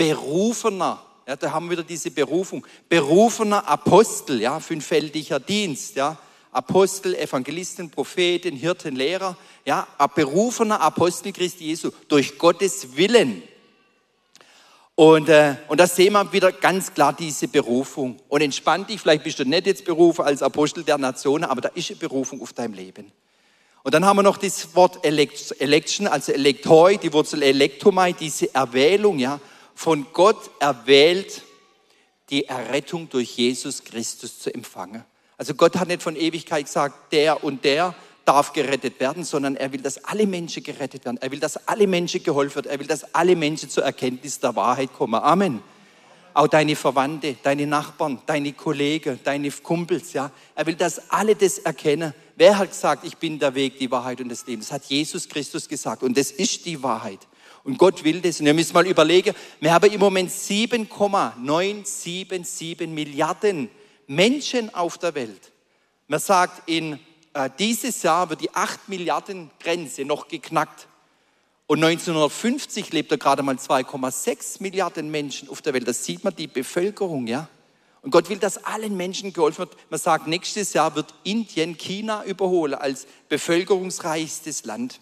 [0.03, 6.19] berufener, ja, da haben wir wieder diese Berufung, berufener Apostel, ja, fünffältiger Dienst, ja,
[6.51, 13.45] Apostel, Evangelisten, Propheten, Hirten, Lehrer, ja, berufener Apostel Christi Jesu durch Gottes Willen.
[14.97, 18.19] Und, äh, und da sehen wir wieder ganz klar diese Berufung.
[18.29, 21.69] Und entspann dich, vielleicht bist du nicht jetzt berufen als Apostel der Nation, aber da
[21.69, 23.13] ist eine Berufung auf deinem Leben.
[23.85, 29.21] Und dann haben wir noch das Wort Election, also Elektoi, die Wurzel Elektomai, diese Erwählung,
[29.21, 29.41] ja,
[29.75, 31.43] von Gott erwählt,
[32.31, 35.05] die Errettung durch Jesus Christus zu empfangen.
[35.37, 39.73] Also Gott hat nicht von Ewigkeit gesagt, der und der darf gerettet werden, sondern er
[39.73, 41.19] will, dass alle Menschen gerettet werden.
[41.21, 42.71] Er will, dass alle Menschen geholfen werden.
[42.71, 45.15] Er will, dass alle Menschen zur Erkenntnis der Wahrheit kommen.
[45.15, 45.61] Amen.
[46.35, 50.31] Auch deine Verwandte, deine Nachbarn, deine Kollegen, deine Kumpels, ja.
[50.55, 52.15] Er will, dass alle das erkennen.
[52.37, 54.63] Wer hat gesagt, ich bin der Weg, die Wahrheit und das Leben?
[54.63, 56.03] Das hat Jesus Christus gesagt.
[56.03, 57.19] Und das ist die Wahrheit.
[57.65, 58.41] Und Gott will das.
[58.41, 63.71] Und ihr müsst mal überlegen, wir haben im Moment 7,977 Milliarden
[64.07, 65.51] Menschen auf der Welt.
[66.09, 66.99] Man sagt, in
[67.35, 70.89] äh, dieses Jahr wird die 8 Milliarden Grenze noch geknackt.
[71.67, 75.89] Und 1950 lebte gerade mal 2,6 Milliarden Menschen auf der Welt.
[75.89, 77.49] Das sieht man die Bevölkerung, ja.
[78.03, 79.77] Und Gott will, dass allen Menschen geholfen wird.
[79.89, 85.01] Man sagt, nächstes Jahr wird Indien China überholen als bevölkerungsreichstes Land.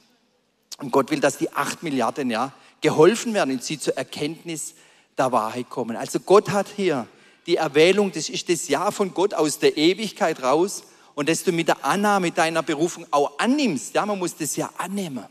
[0.81, 4.75] Und Gott will, dass die 8 Milliarden ja, geholfen werden und sie zur Erkenntnis
[5.17, 5.97] der Wahrheit kommen.
[5.97, 7.07] Also Gott hat hier
[7.47, 11.53] die Erwählung, das ist das Jahr von Gott aus der Ewigkeit raus und dass du
[11.53, 13.95] mit der Annahme deiner Berufung auch annimmst.
[13.95, 15.27] Ja, man muss das ja annehmen.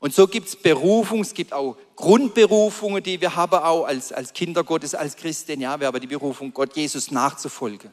[0.00, 4.34] Und so gibt es Berufung, es gibt auch Grundberufungen, die wir haben auch als, als
[4.34, 5.62] Kinder Gottes, als Christen.
[5.62, 7.90] Ja, wir haben die Berufung, Gott Jesus nachzufolgen.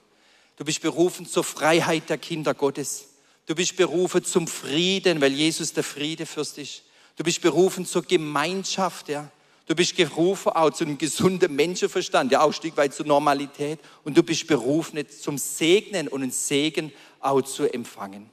[0.58, 3.06] Du bist berufen zur Freiheit der Kinder Gottes.
[3.52, 6.84] Du bist berufen zum Frieden, weil Jesus der Friedefürst ist.
[7.18, 9.30] Du bist berufen zur Gemeinschaft, ja.
[9.66, 13.82] Du bist berufen auch zu einem gesunden Menschenverstand, ja auch ein Stück weit zur Normalität.
[14.06, 18.30] Und du bist berufen zum Segnen und einen Segen auch zu empfangen.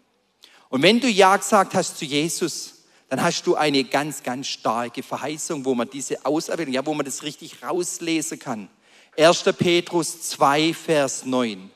[0.68, 5.02] Und wenn du Ja gesagt hast zu Jesus, dann hast du eine ganz, ganz starke
[5.02, 8.68] Verheißung, wo man diese Auserwählung, ja, wo man das richtig rauslesen kann.
[9.16, 9.42] 1.
[9.58, 11.72] Petrus 2, Vers 9.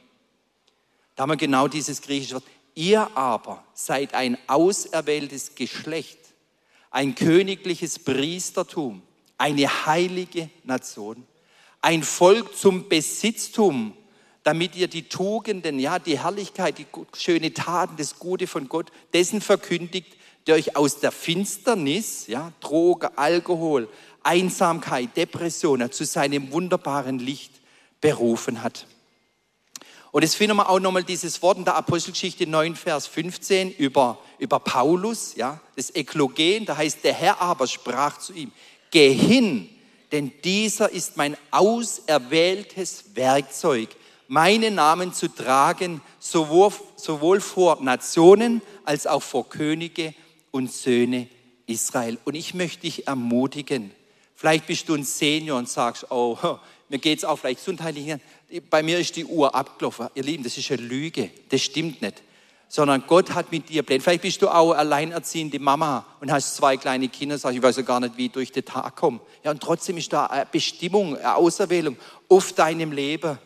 [1.17, 2.45] Da haben wir genau dieses griechische Wort.
[2.75, 6.19] Ihr aber seid ein auserwähltes Geschlecht,
[6.91, 9.03] ein königliches Priestertum,
[9.37, 11.27] eine heilige Nation,
[11.81, 13.95] ein Volk zum Besitztum,
[14.43, 19.41] damit ihr die Tugenden, ja, die Herrlichkeit, die schöne Taten, das Gute von Gott, dessen
[19.41, 23.89] verkündigt, der euch aus der Finsternis, ja, Droge, Alkohol,
[24.23, 27.61] Einsamkeit, Depression zu seinem wunderbaren Licht
[28.01, 28.87] berufen hat.
[30.13, 34.19] Und jetzt finden wir auch nochmal dieses Wort in der Apostelgeschichte 9, Vers 15 über,
[34.39, 38.53] über Paulus, ja, das Eklogen, da heißt, der Herr aber sprach zu ihm,
[38.91, 39.71] geh hin,
[40.13, 43.89] denn dieser ist mein auserwähltes Werkzeug,
[44.29, 50.15] meinen Namen zu tragen, sowohl, sowohl vor Nationen als auch vor Könige
[50.51, 51.27] und Söhne
[51.67, 52.19] Israel.
[52.27, 53.93] Und ich möchte dich ermutigen,
[54.35, 56.37] vielleicht bist du ein Senior und sagst, oh,
[56.91, 58.15] mir geht es auch vielleicht gesundheitlich
[58.61, 60.09] bei mir ist die Uhr abgelaufen.
[60.15, 61.31] Ihr Lieben, das ist eine Lüge.
[61.49, 62.23] Das stimmt nicht.
[62.69, 64.01] Sondern Gott hat mit dir Pläne.
[64.01, 67.39] Vielleicht bist du auch alleinerziehende Mama und hast zwei kleine Kinder.
[67.39, 69.21] Sag, ich weiß ja gar nicht, wie ich durch den Tag komme.
[69.45, 71.97] Ja, und trotzdem ist da eine Bestimmung, eine Auserwählung
[72.29, 73.39] auf deinem Leben.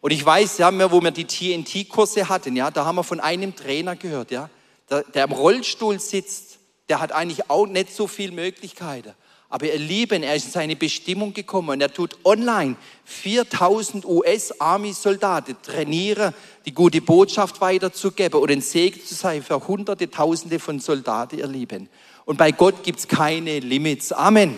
[0.00, 3.54] Und ich weiß, ja, wo wir die TNT-Kurse hatten, ja, da haben wir von einem
[3.54, 4.50] Trainer gehört, ja,
[4.90, 9.14] der, der im Rollstuhl sitzt, der hat eigentlich auch nicht so viele Möglichkeiten.
[9.52, 15.56] Aber ihr Lieben, er ist in seine Bestimmung gekommen und er tut online 4000 US-Army-Soldaten
[15.62, 16.32] trainieren,
[16.64, 21.46] die gute Botschaft weiterzugeben und ein Segen zu sein für hunderte, tausende von Soldaten, ihr
[21.46, 21.90] Lieben.
[22.24, 24.10] Und bei Gott gibt es keine Limits.
[24.12, 24.56] Amen.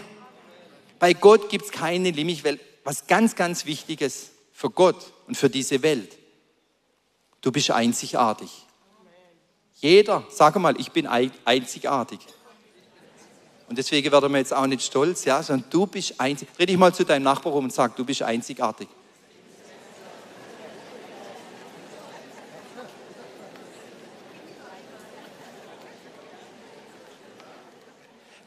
[1.00, 5.50] Bei Gott gibt es keine Limits, weil was ganz, ganz Wichtiges für Gott und für
[5.50, 6.16] diese Welt.
[7.40, 8.48] Du bist einzigartig.
[9.80, 12.20] Jeder, sag mal, ich bin einzigartig.
[13.68, 16.48] Und deswegen werden wir jetzt auch nicht stolz, ja, sondern du bist einzig.
[16.57, 18.88] Dreh dich mal zu deinem Nachbar rum und sag, du bist einzigartig.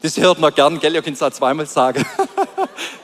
[0.00, 0.94] Das hört man gern, gell?
[0.94, 2.06] Ihr könnt es auch zweimal sagen.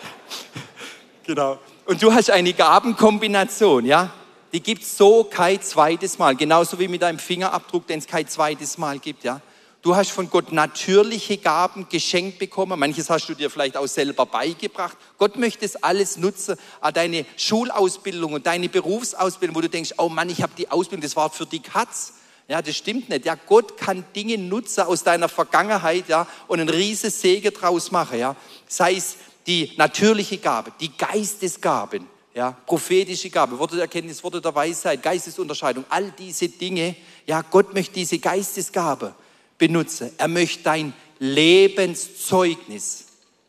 [1.25, 1.59] genau.
[1.87, 4.13] Und du hast eine Gabenkombination, ja?
[4.53, 6.37] Die gibt es so kein zweites Mal.
[6.37, 9.41] Genauso wie mit deinem Fingerabdruck, den es kein zweites Mal gibt, ja?
[9.85, 12.81] Du hast von Gott natürliche Gaben geschenkt bekommen.
[12.81, 14.97] Manches hast du dir vielleicht auch selber beigebracht.
[15.19, 16.57] Gott möchte es alles nutzen.
[16.95, 21.17] Deine Schulausbildung und deine Berufsausbildung, wo du denkst, oh Mann, ich habe die Ausbildung, das
[21.17, 22.15] war für die Katz.
[22.49, 23.27] Ja, das stimmt nicht.
[23.27, 28.19] Ja, Gott kann Dinge nutzen aus deiner Vergangenheit, ja, und einen riesen Segen draus machen,
[28.19, 28.37] ja.
[28.67, 29.17] Sei es
[29.47, 35.85] die natürliche Gabe, die Geistesgaben, ja, prophetische Gabe, Worte der Erkenntnis, Worte der Weisheit, Geistesunterscheidung,
[35.91, 36.97] all diese Dinge.
[37.27, 39.15] Ja, Gott möchte diese Geistesgabe
[39.59, 40.13] benutze.
[40.19, 43.07] Er möchte dein Lebenszeugnis.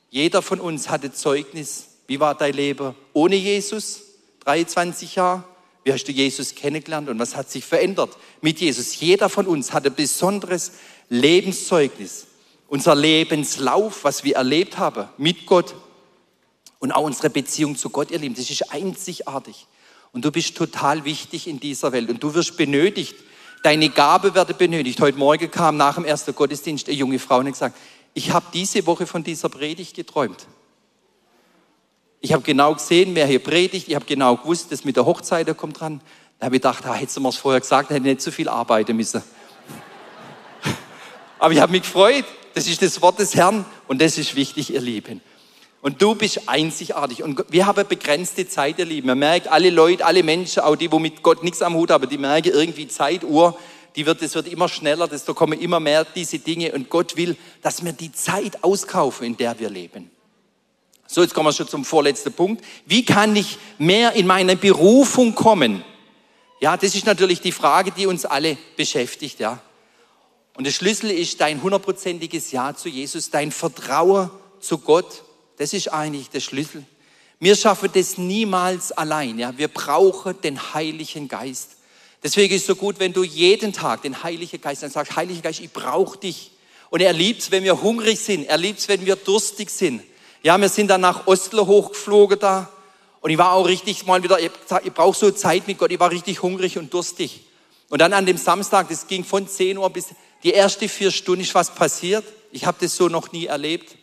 [0.10, 1.88] Jeder von uns hatte Zeugnis.
[2.08, 4.02] Wie war dein Leben ohne Jesus?
[4.46, 5.44] 23 Jahre.
[5.84, 9.00] Wie hast du Jesus kennengelernt und was hat sich verändert mit Jesus?
[9.00, 10.72] Jeder von uns hat ein besonderes
[11.10, 12.28] Lebenszeugnis.
[12.68, 15.76] Unser Lebenslauf, was wir erlebt haben mit Gott
[16.80, 19.68] und auch unsere Beziehung zu Gott, ihr Lieben, das ist einzigartig.
[20.12, 23.16] Und du bist total wichtig in dieser Welt und du wirst benötigt
[23.66, 25.02] Deine Gabe werde benötigt.
[25.02, 27.76] Heute Morgen kam nach dem ersten Gottesdienst eine junge Frau und hat gesagt,
[28.14, 30.46] ich habe diese Woche von dieser Predigt geträumt.
[32.22, 33.88] Ich habe genau gesehen, wer hier predigt.
[33.88, 36.00] Ich habe genau gewusst, das mit der Hochzeit, der kommt dran.
[36.38, 38.50] Da habe ich gedacht, ah, hättest mir es vorher gesagt, hätte ich nicht so viel
[38.50, 39.24] arbeiten müssen.
[41.40, 42.26] Aber ich habe mich gefreut.
[42.54, 45.22] Das ist das Wort des Herrn und das ist wichtig, ihr Lieben.
[45.86, 47.22] Und du bist einzigartig.
[47.22, 49.06] Und wir haben begrenzte Zeit, ihr Lieben.
[49.06, 52.10] Man merkt, alle Leute, alle Menschen, auch die, wo mit Gott nichts am Hut haben,
[52.10, 53.56] die merken irgendwie Zeituhr,
[53.96, 56.72] die wird, das wird immer schneller, desto kommen immer mehr diese Dinge.
[56.72, 60.10] Und Gott will, dass wir die Zeit auskaufen, in der wir leben.
[61.06, 62.66] So, jetzt kommen wir schon zum vorletzten Punkt.
[62.88, 65.84] Wie kann ich mehr in meine Berufung kommen?
[66.62, 69.62] Ja, das ist natürlich die Frage, die uns alle beschäftigt, ja.
[70.58, 75.25] Und der Schlüssel ist dein hundertprozentiges Ja zu Jesus, dein Vertrauen zu Gott
[75.58, 76.84] das ist eigentlich der Schlüssel.
[77.40, 79.38] Wir schaffen das niemals allein.
[79.40, 79.58] Ja?
[79.58, 81.72] Wir brauchen den Heiligen Geist.
[82.24, 85.42] Deswegen ist es so gut, wenn du jeden Tag den Heiligen Geist dann sagst, Heiliger
[85.42, 86.52] Geist, ich brauche dich.
[86.90, 88.46] Und er liebt es, wenn wir hungrig sind.
[88.46, 90.02] Er liebt es, wenn wir durstig sind.
[90.44, 92.72] Ja, wir sind dann nach Oslo hochgeflogen da.
[93.22, 94.52] Und ich war auch richtig mal wieder, ich,
[94.84, 95.92] ich brauche so Zeit mit Gott.
[95.92, 97.42] Ich war richtig hungrig und durstig.
[97.90, 100.08] Und dann an dem Samstag, das ging von 10 Uhr bis
[100.44, 102.24] die erste vier Stunden, ist was passiert.
[102.52, 103.96] Ich habe das so noch nie erlebt.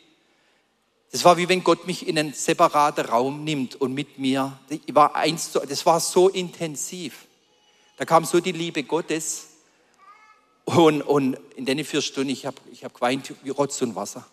[1.13, 4.59] Das war wie wenn Gott mich in einen separaten Raum nimmt und mit mir,
[4.93, 7.27] war eins, das war so intensiv.
[7.99, 9.49] Da kam so die Liebe Gottes
[10.65, 14.27] und, und in den vier Stunden, ich habe ich hab geweint wie Rotz und Wasser.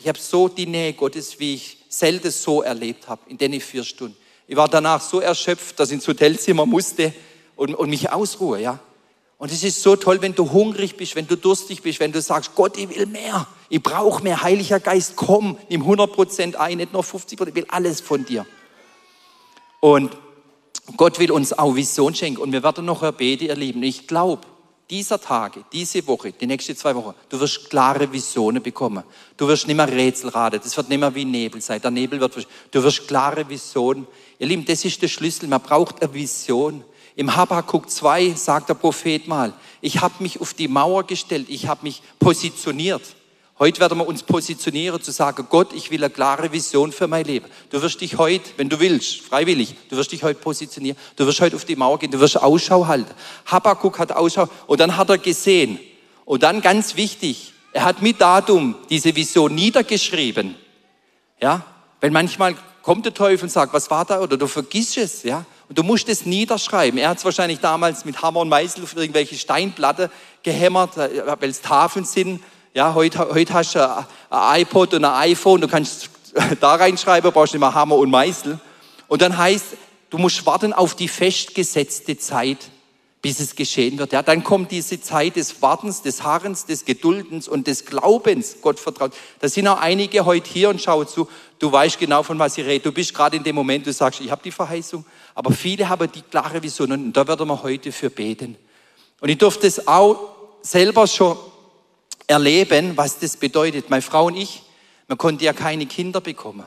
[0.00, 3.84] Ich habe so die Nähe Gottes, wie ich selten so erlebt habe, in den vier
[3.84, 4.16] Stunden.
[4.48, 7.12] Ich war danach so erschöpft, dass ich ins Hotelzimmer musste
[7.56, 8.80] und, und mich ausruhe, ja.
[9.42, 12.22] Und es ist so toll, wenn du hungrig bist, wenn du durstig bist, wenn du
[12.22, 13.48] sagst, Gott, ich will mehr.
[13.68, 14.40] Ich brauche mehr.
[14.40, 18.46] Heiliger Geist, komm, nimm 100% ein, nicht nur 50% ich will alles von dir.
[19.80, 20.16] Und
[20.96, 22.40] Gott will uns auch Vision schenken.
[22.40, 23.82] Und wir werden noch erbeten, ihr Lieben.
[23.82, 24.42] Ich glaube,
[24.88, 29.02] dieser Tage, diese Woche, die nächsten zwei Wochen, du wirst klare Visionen bekommen.
[29.36, 30.60] Du wirst nicht mehr Rätsel raten.
[30.62, 31.82] Das wird nicht mehr wie Nebel sein.
[31.82, 34.06] Der Nebel wird, du wirst klare Visionen.
[34.38, 35.48] Ihr Lieben, das ist der Schlüssel.
[35.48, 36.84] Man braucht eine Vision.
[37.14, 41.66] Im Habakkuk 2 sagt der Prophet mal, ich habe mich auf die Mauer gestellt, ich
[41.66, 43.02] habe mich positioniert.
[43.58, 47.26] Heute werden wir uns positionieren, zu sagen, Gott, ich will eine klare Vision für mein
[47.26, 47.46] Leben.
[47.70, 50.96] Du wirst dich heute, wenn du willst, freiwillig, du wirst dich heute positionieren.
[51.16, 53.14] Du wirst heute auf die Mauer gehen, du wirst Ausschau halten.
[53.46, 55.78] Habakkuk hat Ausschau und dann hat er gesehen.
[56.24, 60.56] Und dann ganz wichtig, er hat mit Datum diese Vision niedergeschrieben.
[61.40, 61.64] Ja,
[62.00, 64.20] wenn manchmal kommt der Teufel und sagt, was war da?
[64.20, 65.44] Oder du vergisst es, ja.
[65.72, 66.98] Und du musst es niederschreiben.
[66.98, 70.10] Er hat es wahrscheinlich damals mit Hammer und Meißel auf irgendwelche Steinplatte
[70.42, 72.42] gehämmert, äh, weil es Tafeln sind.
[72.74, 76.10] Ja, heute, heute hast du ein iPod und ein iPhone, du kannst
[76.60, 78.60] da reinschreiben, brauchst nicht mehr Hammer und Meißel.
[79.08, 79.64] Und dann heißt,
[80.10, 82.58] du musst warten auf die festgesetzte Zeit,
[83.22, 84.12] bis es geschehen wird.
[84.12, 88.80] Ja, dann kommt diese Zeit des Wartens, des Harrens, des Geduldens und des Glaubens, Gott
[88.80, 89.12] vertraut.
[89.38, 91.28] Da sind auch einige heute hier und schauen zu,
[91.60, 92.82] du weißt genau, von was ich rede.
[92.82, 95.04] Du bist gerade in dem Moment, du sagst, ich habe die Verheißung,
[95.36, 98.56] aber viele haben die klare Vision und da werden wir heute für beten.
[99.20, 101.36] Und ich durfte es auch selber schon
[102.26, 103.88] erleben, was das bedeutet.
[103.88, 104.62] Meine Frau und ich,
[105.06, 106.64] man konnte ja keine Kinder bekommen.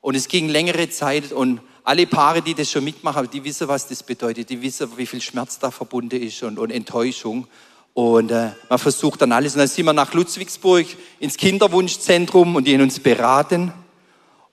[0.00, 3.88] Und es ging längere Zeit und alle Paare, die das schon mitmachen, die wissen, was
[3.88, 4.48] das bedeutet.
[4.50, 7.46] Die wissen, wie viel Schmerz da verbunden ist und, und Enttäuschung.
[7.94, 9.54] Und äh, man versucht dann alles.
[9.54, 10.86] Und dann sind wir nach Ludwigsburg
[11.18, 13.72] ins Kinderwunschzentrum und die haben uns beraten.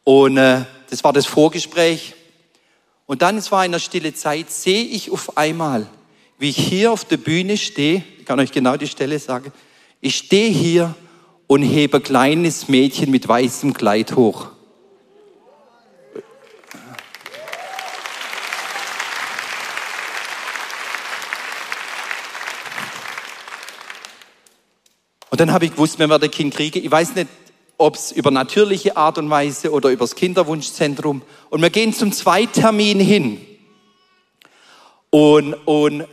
[0.04, 2.16] Und äh, das war das Vorgespräch.
[3.06, 5.88] Und dann, es war in der stille Zeit, sehe ich auf einmal,
[6.38, 9.52] wie ich hier auf der Bühne stehe, ich kann euch genau die Stelle sagen,
[10.02, 10.96] ich stehe hier
[11.48, 14.50] und hebe kleines Mädchen mit weißem Kleid hoch.
[25.40, 27.30] Und dann habe ich gewusst, wenn wir das Kind kriegen, ich weiß nicht,
[27.78, 31.22] ob es über natürliche Art und Weise oder über das Kinderwunschzentrum.
[31.50, 33.40] Und wir gehen zum Zweitermin hin.
[35.10, 36.06] Und, und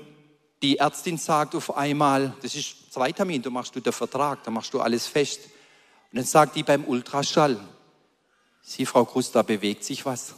[0.62, 4.72] die Ärztin sagt auf einmal, das ist Zweitermin, du machst du den Vertrag, da machst
[4.72, 5.40] du alles fest.
[6.12, 7.58] Und dann sagt die beim Ultraschall,
[8.62, 10.36] Sie, Frau Krust, da bewegt sich was.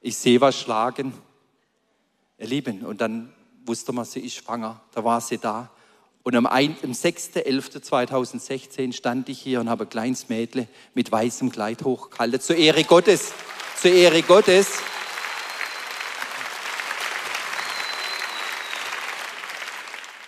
[0.00, 1.12] Ich sehe was schlagen.
[2.38, 3.32] Ihr Lieben, und dann
[3.64, 4.80] wusste man, sie ist schwanger.
[4.92, 5.70] Da war sie da.
[6.22, 11.82] Und am, am 6.11.2016 stand ich hier und habe ein kleines Mädle mit weißem Kleid
[11.82, 12.40] hochgehalten.
[12.40, 13.32] Zur Ehre Gottes.
[13.80, 14.68] Zur Ehre Gottes.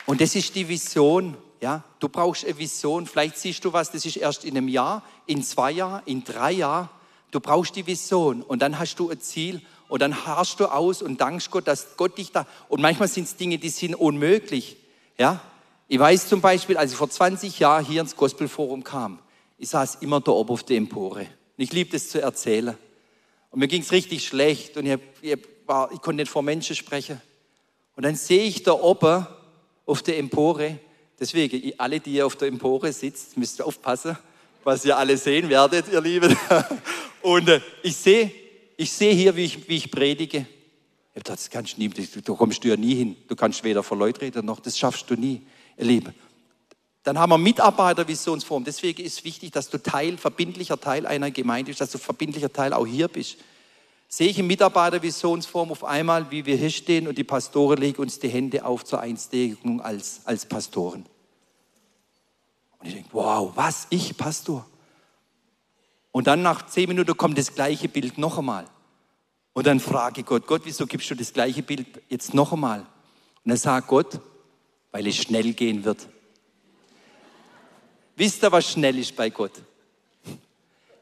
[0.06, 1.36] Und das ist die Vision.
[1.60, 3.06] Ja, du brauchst eine Vision.
[3.06, 6.52] Vielleicht siehst du was, das ist erst in einem Jahr, in zwei Jahren, in drei
[6.52, 6.90] Jahren.
[7.30, 9.62] Du brauchst die Vision und dann hast du ein Ziel
[9.94, 12.48] und dann harrst du aus und dankst Gott, dass Gott dich da.
[12.68, 14.76] Und manchmal sind es Dinge, die sind unmöglich.
[15.16, 15.40] Ja,
[15.86, 19.20] ich weiß zum Beispiel, als ich vor 20 Jahren hier ins Gospelforum kam,
[19.56, 21.28] ich saß immer da oben auf der Empore.
[21.56, 22.76] ich liebe das zu erzählen.
[23.52, 26.74] Und mir ging es richtig schlecht und ich, ich, war, ich konnte nicht vor Menschen
[26.74, 27.22] sprechen.
[27.94, 29.24] Und dann sehe ich da oben
[29.86, 30.80] auf der Empore.
[31.20, 34.18] Deswegen, alle, die ihr auf der Empore sitzt, müsst ihr aufpassen,
[34.64, 36.36] was ihr alle sehen werdet, ihr Lieben.
[37.22, 38.43] Und äh, ich sehe
[38.76, 40.46] ich seh hier, wie ich, wie ich predige.
[41.22, 43.16] Das kannst du nie, da kommst du ja nie hin.
[43.28, 45.42] Du kannst weder vor Leuten reden noch, das schaffst du nie,
[45.76, 46.14] ihr Lieben.
[47.04, 48.64] Dann haben wir Mitarbeitervisionsform.
[48.64, 52.72] Deswegen ist wichtig, dass du Teil, verbindlicher Teil einer Gemeinde bist, dass du verbindlicher Teil
[52.72, 53.36] auch hier bist
[54.14, 58.20] sehe ich im Mitarbeitervisionsform auf einmal, wie wir hier stehen und die Pastoren legen uns
[58.20, 61.04] die Hände auf zur Einstegung als, als Pastoren.
[62.78, 64.66] Und ich denke, wow, was, ich Pastor?
[66.14, 68.66] Und dann nach zehn Minuten kommt das gleiche Bild noch einmal.
[69.52, 72.82] Und dann frage ich Gott, Gott, wieso gibst du das gleiche Bild jetzt noch einmal?
[72.82, 74.20] Und dann sagt Gott,
[74.92, 76.06] weil es schnell gehen wird.
[78.16, 79.50] Wisst ihr, was schnell ist bei Gott?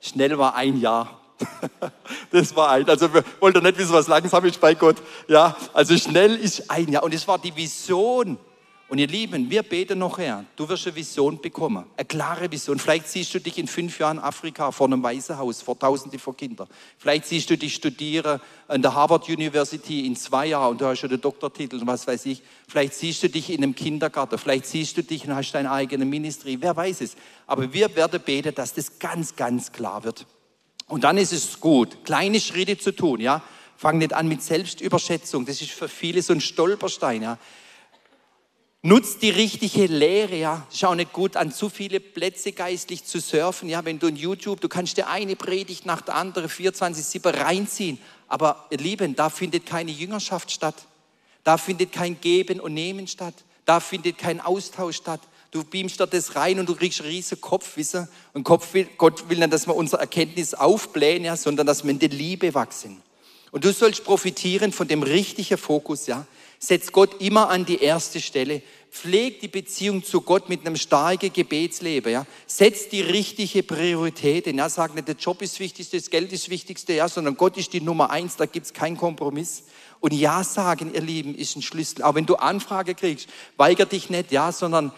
[0.00, 1.20] Schnell war ein Jahr.
[2.30, 4.96] Das war ein, also wir wollten nicht wissen, was langsam ist bei Gott.
[5.28, 7.02] Ja, also schnell ist ein Jahr.
[7.02, 8.38] Und es war die Vision.
[8.92, 10.44] Und ihr Lieben, wir beten noch her.
[10.54, 11.86] Du wirst eine Vision bekommen.
[11.96, 12.78] Eine klare Vision.
[12.78, 16.36] Vielleicht siehst du dich in fünf Jahren Afrika vor einem Weißen Haus, vor Tausenden von
[16.36, 16.68] Kindern.
[16.98, 20.98] Vielleicht siehst du dich studieren an der Harvard University in zwei Jahren und du hast
[20.98, 22.42] schon den Doktortitel und was weiß ich.
[22.68, 24.36] Vielleicht siehst du dich in einem Kindergarten.
[24.36, 26.58] Vielleicht siehst du dich und hast deine eigene Ministry.
[26.60, 27.16] Wer weiß es.
[27.46, 30.26] Aber wir werden beten, dass das ganz, ganz klar wird.
[30.88, 33.42] Und dann ist es gut, kleine Schritte zu tun, ja.
[33.78, 35.46] Fang nicht an mit Selbstüberschätzung.
[35.46, 37.38] Das ist für viele so ein Stolperstein, ja.
[38.84, 40.66] Nutzt die richtige Lehre, ja.
[40.72, 43.84] Schau nicht gut an zu viele Plätze geistlich zu surfen, ja.
[43.84, 47.98] Wenn du in YouTube, du kannst dir eine Predigt nach der anderen 24-7 reinziehen.
[48.26, 50.74] Aber ihr Lieben, da findet keine Jüngerschaft statt.
[51.44, 53.34] Da findet kein Geben und Nehmen statt.
[53.66, 55.20] Da findet kein Austausch statt.
[55.52, 58.08] Du beamst dort das rein und du kriegst einen riesen Kopfwissen.
[58.32, 61.92] Und Kopf will, Gott will nicht, dass wir unsere Erkenntnis aufblähen, ja, sondern dass wir
[61.92, 63.00] in der Liebe wachsen.
[63.52, 66.26] Und du sollst profitieren von dem richtigen Fokus, ja.
[66.64, 68.62] Setz Gott immer an die erste Stelle.
[68.88, 72.24] Pfleg die Beziehung zu Gott mit einem starken Gebetsleben, ja.
[72.46, 74.46] Setz die richtige Priorität.
[74.46, 74.68] Ja.
[74.68, 77.72] Sag nicht, der Job ist wichtig, das Geld ist das Wichtigste, ja, sondern Gott ist
[77.72, 79.64] die Nummer eins, da gibt's keinen Kompromiss.
[79.98, 82.04] Und Ja sagen, ihr Lieben, ist ein Schlüssel.
[82.04, 84.92] Auch wenn du Anfrage kriegst, weiger dich nicht, ja, sondern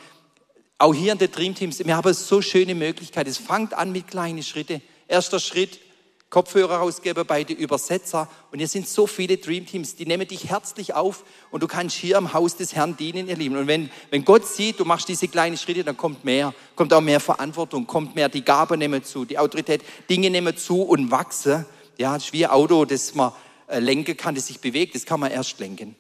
[0.77, 3.31] auch hier in den Dream Teams, wir haben so schöne Möglichkeiten.
[3.31, 4.83] Es fängt an mit kleinen Schritten.
[5.09, 5.81] Erster Schritt,
[6.35, 8.29] Kopfhörer rausgeben bei den Übersetzer.
[8.51, 11.23] Und hier sind so viele Dream Teams, die nehmen dich herzlich auf
[11.53, 13.57] und du kannst hier am Haus des Herrn dienen, ihr Lieben.
[13.57, 17.01] Und wenn, wenn Gott sieht, du machst diese kleinen Schritte, dann kommt mehr, kommt auch
[17.01, 21.67] mehr Verantwortung, kommt mehr, die Gabe nehmen zu, die Autorität, Dinge nehmen zu und wachsen.
[21.99, 23.31] Ja, das ist wie ein Auto, das man
[23.69, 25.95] äh, lenken kann, das sich bewegt, das kann man erst lenken.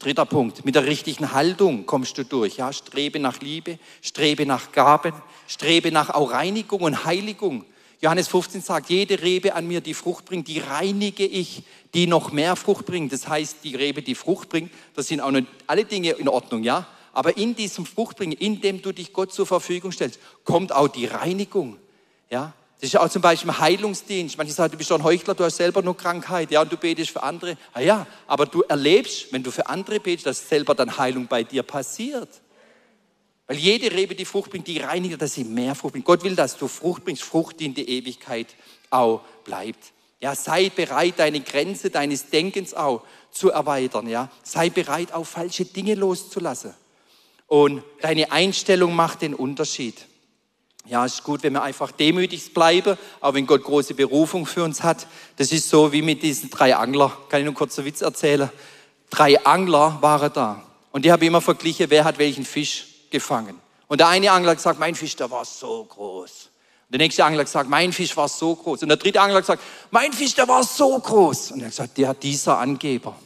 [0.00, 2.58] Dritter Punkt, mit der richtigen Haltung kommst du durch.
[2.58, 2.74] Ja?
[2.74, 5.14] Strebe nach Liebe, strebe nach Gaben,
[5.48, 7.64] strebe nach auch Reinigung und Heiligung.
[8.00, 11.62] Johannes 15 sagt, jede Rebe an mir, die Frucht bringt, die reinige ich,
[11.94, 13.12] die noch mehr Frucht bringt.
[13.12, 16.62] Das heißt, die Rebe, die Frucht bringt, das sind auch nicht alle Dinge in Ordnung,
[16.62, 16.86] ja.
[17.12, 21.06] Aber in diesem Fruchtbringen, in dem du dich Gott zur Verfügung stellst, kommt auch die
[21.06, 21.78] Reinigung,
[22.28, 22.52] ja.
[22.78, 24.36] Das ist ja auch zum Beispiel im Heilungsdienst.
[24.36, 26.76] Manche sagen, du bist doch ein Heuchler, du hast selber nur Krankheit, ja, und du
[26.76, 27.56] betest für andere.
[27.72, 31.42] Ah ja, aber du erlebst, wenn du für andere betest, dass selber dann Heilung bei
[31.42, 32.28] dir passiert.
[33.46, 36.06] Weil jede Rebe, die Frucht bringt, die reinigt, dass sie mehr Frucht bringt.
[36.06, 38.48] Gott will, dass du Frucht bringst, Frucht, die in der Ewigkeit
[38.90, 39.92] auch bleibt.
[40.20, 44.08] Ja, sei bereit, deine Grenze deines Denkens auch zu erweitern.
[44.08, 46.74] Ja, sei bereit, auch falsche Dinge loszulassen.
[47.46, 50.06] Und deine Einstellung macht den Unterschied.
[50.86, 54.82] Ja, ist gut, wenn wir einfach demütig bleiben, auch wenn Gott große Berufung für uns
[54.82, 55.06] hat.
[55.36, 57.16] Das ist so wie mit diesen drei Angler.
[57.28, 58.50] Kann ich nur kurz einen Witz erzählen?
[59.10, 60.62] Drei Angler waren da.
[60.92, 63.60] Und die haben immer verglichen, wer hat welchen Fisch gefangen.
[63.88, 66.50] Und der eine Angler gesagt, mein Fisch, der war so groß.
[66.88, 68.82] Und der nächste Angler gesagt, mein Fisch war so groß.
[68.82, 71.52] Und der dritte Angler gesagt, mein Fisch, der war so groß.
[71.52, 73.16] Und er gesagt, der dieser Angeber.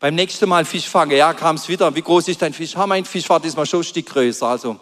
[0.00, 1.94] Beim nächsten Mal Fisch fangen, ja, kam es wieder.
[1.94, 2.76] Wie groß ist dein Fisch?
[2.76, 4.46] Ha, mein Fisch war diesmal schon ein Stück größer.
[4.46, 4.78] Also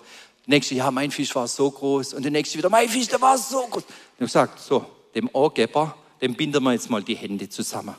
[0.47, 2.15] nächste, ja, mein Fisch war so groß.
[2.15, 3.85] Und der nächste wieder, mein Fisch, der war so groß.
[3.85, 3.85] Und
[4.19, 4.85] ich gesagt, so,
[5.15, 7.95] dem Ohrgeber, dem binden wir jetzt mal die Hände zusammen.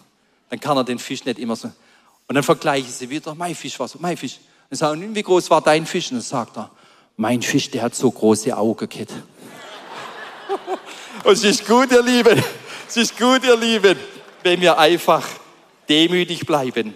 [0.50, 1.70] Dann kann er den Fisch nicht immer so.
[2.28, 4.40] Und dann vergleichen sie wieder, mein Fisch war so, mein Fisch.
[4.70, 6.12] Und sagen, wie groß war dein Fisch?
[6.12, 6.70] Und dann sagt er,
[7.16, 9.10] mein Fisch, der hat so große Augen, Kit.
[11.24, 12.42] Und es ist gut, ihr Lieben,
[12.88, 13.98] es ist gut, ihr Lieben,
[14.44, 15.28] wenn wir einfach
[15.90, 16.94] demütig bleiben.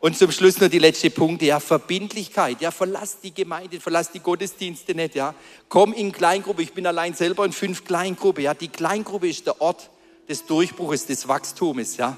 [0.00, 2.60] Und zum Schluss noch die letzte Punkte, ja, Verbindlichkeit.
[2.60, 5.34] Ja, verlass die Gemeinde, verlass die Gottesdienste nicht, ja.
[5.68, 6.62] Komm in Kleingruppe.
[6.62, 8.54] Ich bin allein selber in fünf Kleingruppe, ja.
[8.54, 9.90] Die Kleingruppe ist der Ort
[10.28, 12.16] des Durchbruches, des Wachstums, ja.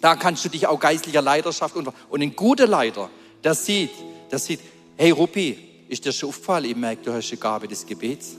[0.00, 3.10] Da kannst du dich auch geistlicher Leiterschaft und, und ein guter Leiter,
[3.44, 3.90] der sieht,
[4.30, 4.60] der sieht,
[4.96, 8.36] hey Ruppi, ist dir schon aufgefallen, ich merke, du hast eine Gabe des Gebets.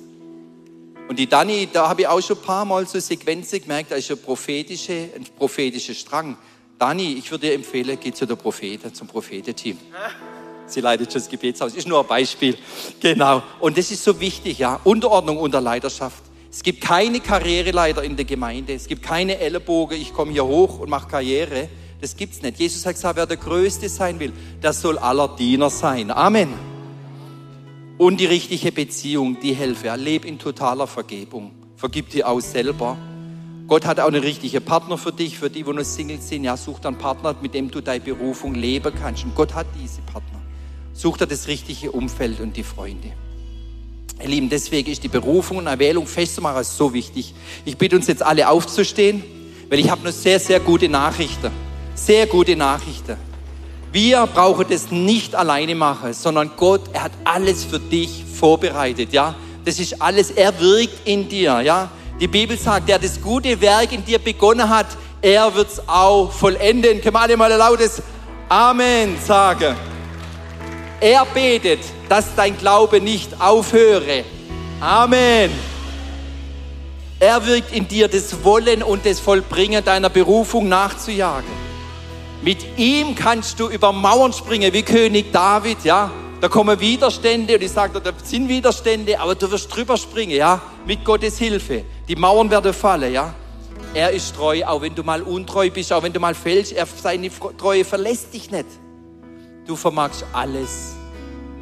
[1.08, 3.96] Und die Dani, da habe ich auch schon ein paar Mal so Sequenzen gemerkt, da
[3.96, 6.36] ist ein prophetischer, ein prophetischer Strang.
[6.80, 9.78] Dani, ich würde dir empfehlen, geh zu der Prophete, zum Propheteteam.
[10.68, 11.76] Sie leitet schon das Gebetshaus.
[11.76, 12.58] Ist nur ein Beispiel.
[13.00, 13.44] Genau.
[13.60, 14.80] Und das ist so wichtig, ja.
[14.84, 16.24] Unterordnung unter Leiterschaft.
[16.52, 18.74] Es gibt keine Karriereleiter in der Gemeinde.
[18.74, 20.02] Es gibt keine Ellenbogen.
[20.02, 21.70] Ich komme hier hoch und mache Karriere.
[22.02, 22.60] Das gibt's nicht.
[22.60, 26.12] Jesus hat gesagt, wer der Größte sein will, der soll aller Diener sein.
[26.12, 26.54] Amen.
[27.98, 29.96] Und die richtige Beziehung, die helfe.
[29.96, 31.52] Leb in totaler Vergebung.
[31.78, 32.98] Vergib dir auch selber.
[33.68, 36.44] Gott hat auch einen richtigen Partner für dich, für die, die nur Single sind.
[36.44, 39.24] Ja, such einen Partner, mit dem du deine Berufung leben kannst.
[39.24, 40.42] Und Gott hat diese Partner.
[40.94, 43.12] Such dir das richtige Umfeld und die Freunde.
[44.22, 47.34] Ihr Lieben, deswegen ist die Berufung und Erwählung festzumachen so wichtig.
[47.66, 49.24] Ich bitte uns jetzt alle aufzustehen,
[49.70, 51.52] weil ich habe eine sehr, sehr gute Nachrichten.
[51.96, 53.16] Sehr gute Nachrichten.
[53.94, 59.34] Wir brauchen das nicht alleine machen, sondern Gott, er hat alles für dich vorbereitet, ja.
[59.64, 61.90] Das ist alles, er wirkt in dir, ja.
[62.20, 64.88] Die Bibel sagt, der das gute Werk in dir begonnen hat,
[65.22, 67.02] er wird es auch vollenden.
[67.02, 68.02] Können wir alle mal ein lautes
[68.50, 69.76] Amen sagen?
[71.00, 71.80] Er betet,
[72.10, 74.26] dass dein Glaube nicht aufhöre.
[74.82, 75.50] Amen.
[77.20, 81.65] Er wirkt in dir das Wollen und das Vollbringen deiner Berufung nachzujagen.
[82.46, 86.12] Mit ihm kannst du über Mauern springen, wie König David, ja.
[86.40, 90.62] Da kommen Widerstände und ich sage, da sind Widerstände, aber du wirst drüber springen, ja,
[90.86, 91.84] mit Gottes Hilfe.
[92.08, 93.34] Die Mauern werden fallen, ja.
[93.96, 96.86] Er ist treu, auch wenn du mal untreu bist, auch wenn du mal fällst, er,
[96.86, 98.68] seine Treue verlässt dich nicht.
[99.66, 100.94] Du vermagst alles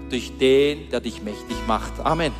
[0.09, 1.93] durch den, der dich mächtig macht.
[2.03, 2.33] Amen.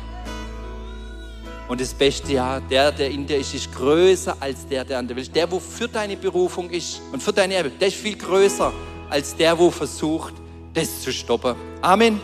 [1.66, 5.08] Und das Beste, ja, der, der in dir ist, ist größer als der, der an
[5.08, 5.34] der Welt ist.
[5.34, 8.72] Der, wo für deine Berufung ist und für deine Erbe, der ist viel größer
[9.08, 10.34] als der, wo versucht,
[10.74, 11.54] das zu stoppen.
[11.80, 12.20] Amen.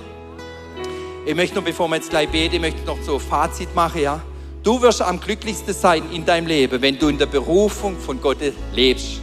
[1.25, 4.21] Ich möchte noch, bevor wir jetzt gleich beten, möchte noch so ein Fazit machen, ja.
[4.63, 8.39] Du wirst am glücklichsten sein in deinem Leben, wenn du in der Berufung von Gott
[8.75, 9.21] lebst.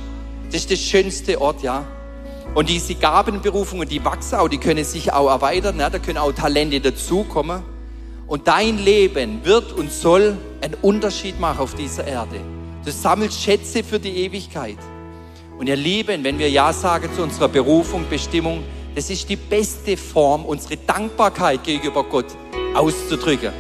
[0.48, 1.86] Das ist der schönste Ort, ja.
[2.56, 5.92] Und diese Gabenberufungen, die wachsen auch, die können sich auch erweitern, ja?
[5.92, 7.62] da können auch Talente dazukommen.
[8.28, 12.42] Und dein Leben wird und soll einen Unterschied machen auf dieser Erde.
[12.84, 14.78] Du sammelst Schätze für die Ewigkeit.
[15.58, 18.64] Und ihr Lieben, wenn wir Ja sagen zu unserer Berufung, Bestimmung,
[18.96, 22.26] das ist die beste Form, unsere Dankbarkeit gegenüber Gott
[22.74, 23.52] auszudrücken.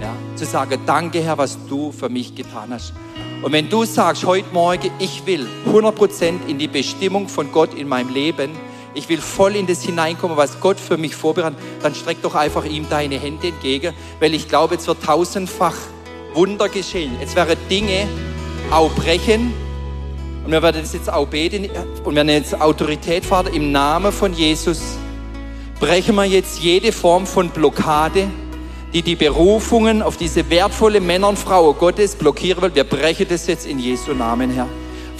[0.00, 0.14] Ja?
[0.36, 2.92] Zu sagen, danke Herr, was du für mich getan hast.
[3.42, 7.88] Und wenn du sagst, heute Morgen, ich will 100% in die Bestimmung von Gott in
[7.88, 8.52] meinem Leben,
[8.94, 12.64] ich will voll in das hineinkommen, was Gott für mich vorbereitet, dann streck doch einfach
[12.64, 15.76] ihm deine Hände entgegen, weil ich glaube, es wird tausendfach
[16.34, 17.12] Wunder geschehen.
[17.22, 18.06] Es werden Dinge
[18.70, 19.52] auch brechen.
[20.44, 21.68] Und wir werden das jetzt auch beten
[22.04, 24.80] und wir werden jetzt Autorität, Vater, im Namen von Jesus
[25.78, 28.28] brechen wir jetzt jede Form von Blockade,
[28.92, 32.74] die die Berufungen auf diese wertvolle Männer und Frauen Gottes blockieren will.
[32.74, 34.68] Wir brechen das jetzt in Jesu Namen, Herr.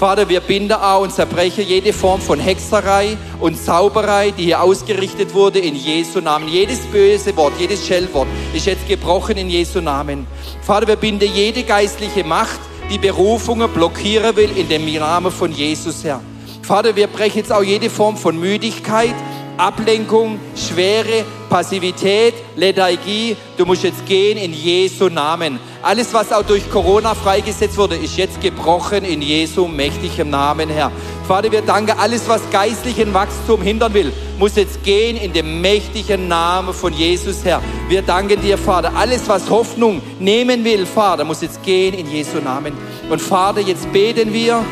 [0.02, 5.32] Vater, wir binden auch und zerbrechen jede Form von Hexerei und Zauberei, die hier ausgerichtet
[5.32, 6.48] wurde in Jesu Namen.
[6.48, 10.26] Jedes böse Wort, jedes Schellwort ist jetzt gebrochen in Jesu Namen.
[10.60, 12.58] Vater, wir binden jede geistliche Macht,
[12.90, 16.20] die Berufungen blockieren will in dem Namen von Jesus, Herr.
[16.62, 19.14] Vater, wir brechen jetzt auch jede Form von Müdigkeit,
[19.56, 23.36] Ablenkung, Schwere, Passivität, Lethargie.
[23.56, 25.58] Du musst jetzt gehen in Jesu Namen.
[25.82, 30.90] Alles, was auch durch Corona freigesetzt wurde, ist jetzt gebrochen in Jesu mächtigem Namen, Herr.
[31.26, 36.28] Vater, wir danken, alles, was geistlichen Wachstum hindern will, muss jetzt gehen in dem mächtigen
[36.28, 37.62] Namen von Jesus, Herr.
[37.88, 38.92] Wir danken dir, Vater.
[38.96, 42.72] Alles, was Hoffnung nehmen will, Vater, muss jetzt gehen in Jesu Namen.
[43.10, 44.64] Und Vater, jetzt beten wir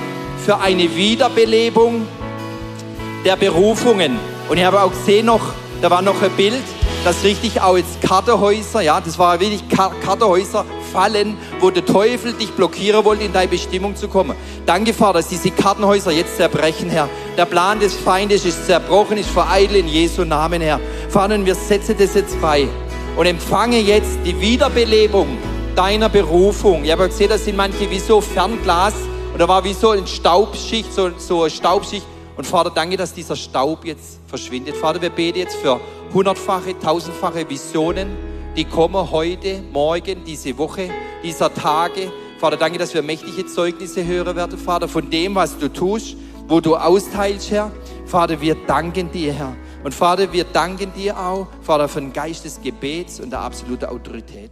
[0.45, 2.07] für eine Wiederbelebung
[3.25, 4.19] der Berufungen
[4.51, 5.41] und ich habe auch gesehen noch,
[5.81, 6.65] da war noch ein Bild,
[7.05, 12.51] dass richtig auch jetzt Kartehäuser, ja, das war wirklich Kartehäuser fallen, wo der Teufel dich
[12.51, 14.37] blockieren wollte, in deine Bestimmung zu kommen.
[14.67, 17.09] Danke, Vater, dass diese Kartenhäuser jetzt zerbrechen, Herr.
[17.37, 20.81] Der Plan des Feindes ist zerbrochen, ist vereitelt in Jesu Namen, Herr.
[21.09, 22.67] Vater, und wir setzen das jetzt frei
[23.17, 25.39] und empfange jetzt die Wiederbelebung
[25.77, 26.85] deiner Berufung.
[26.85, 28.95] Ich habe gesehen, das sind manche wie so Fernglas
[29.33, 32.05] oder war wie so eine Staubschicht, so, so eine Staubschicht
[32.37, 34.77] und Vater, danke, dass dieser Staub jetzt verschwindet.
[34.77, 35.81] Vater, wir beten jetzt für
[36.13, 38.09] hundertfache, tausendfache Visionen,
[38.57, 40.91] die kommen heute, morgen, diese Woche,
[41.23, 42.13] dieser Tage.
[42.39, 46.17] Vater, danke, dass wir mächtige Zeugnisse hören werden, Vater, von dem, was du tust,
[46.49, 47.71] wo du austeilst, Herr.
[48.07, 49.57] Vater, wir danken dir, Herr.
[49.85, 53.87] Und Vater, wir danken dir auch, Vater, für den Geist des Gebets und der absoluten
[53.87, 54.51] Autorität.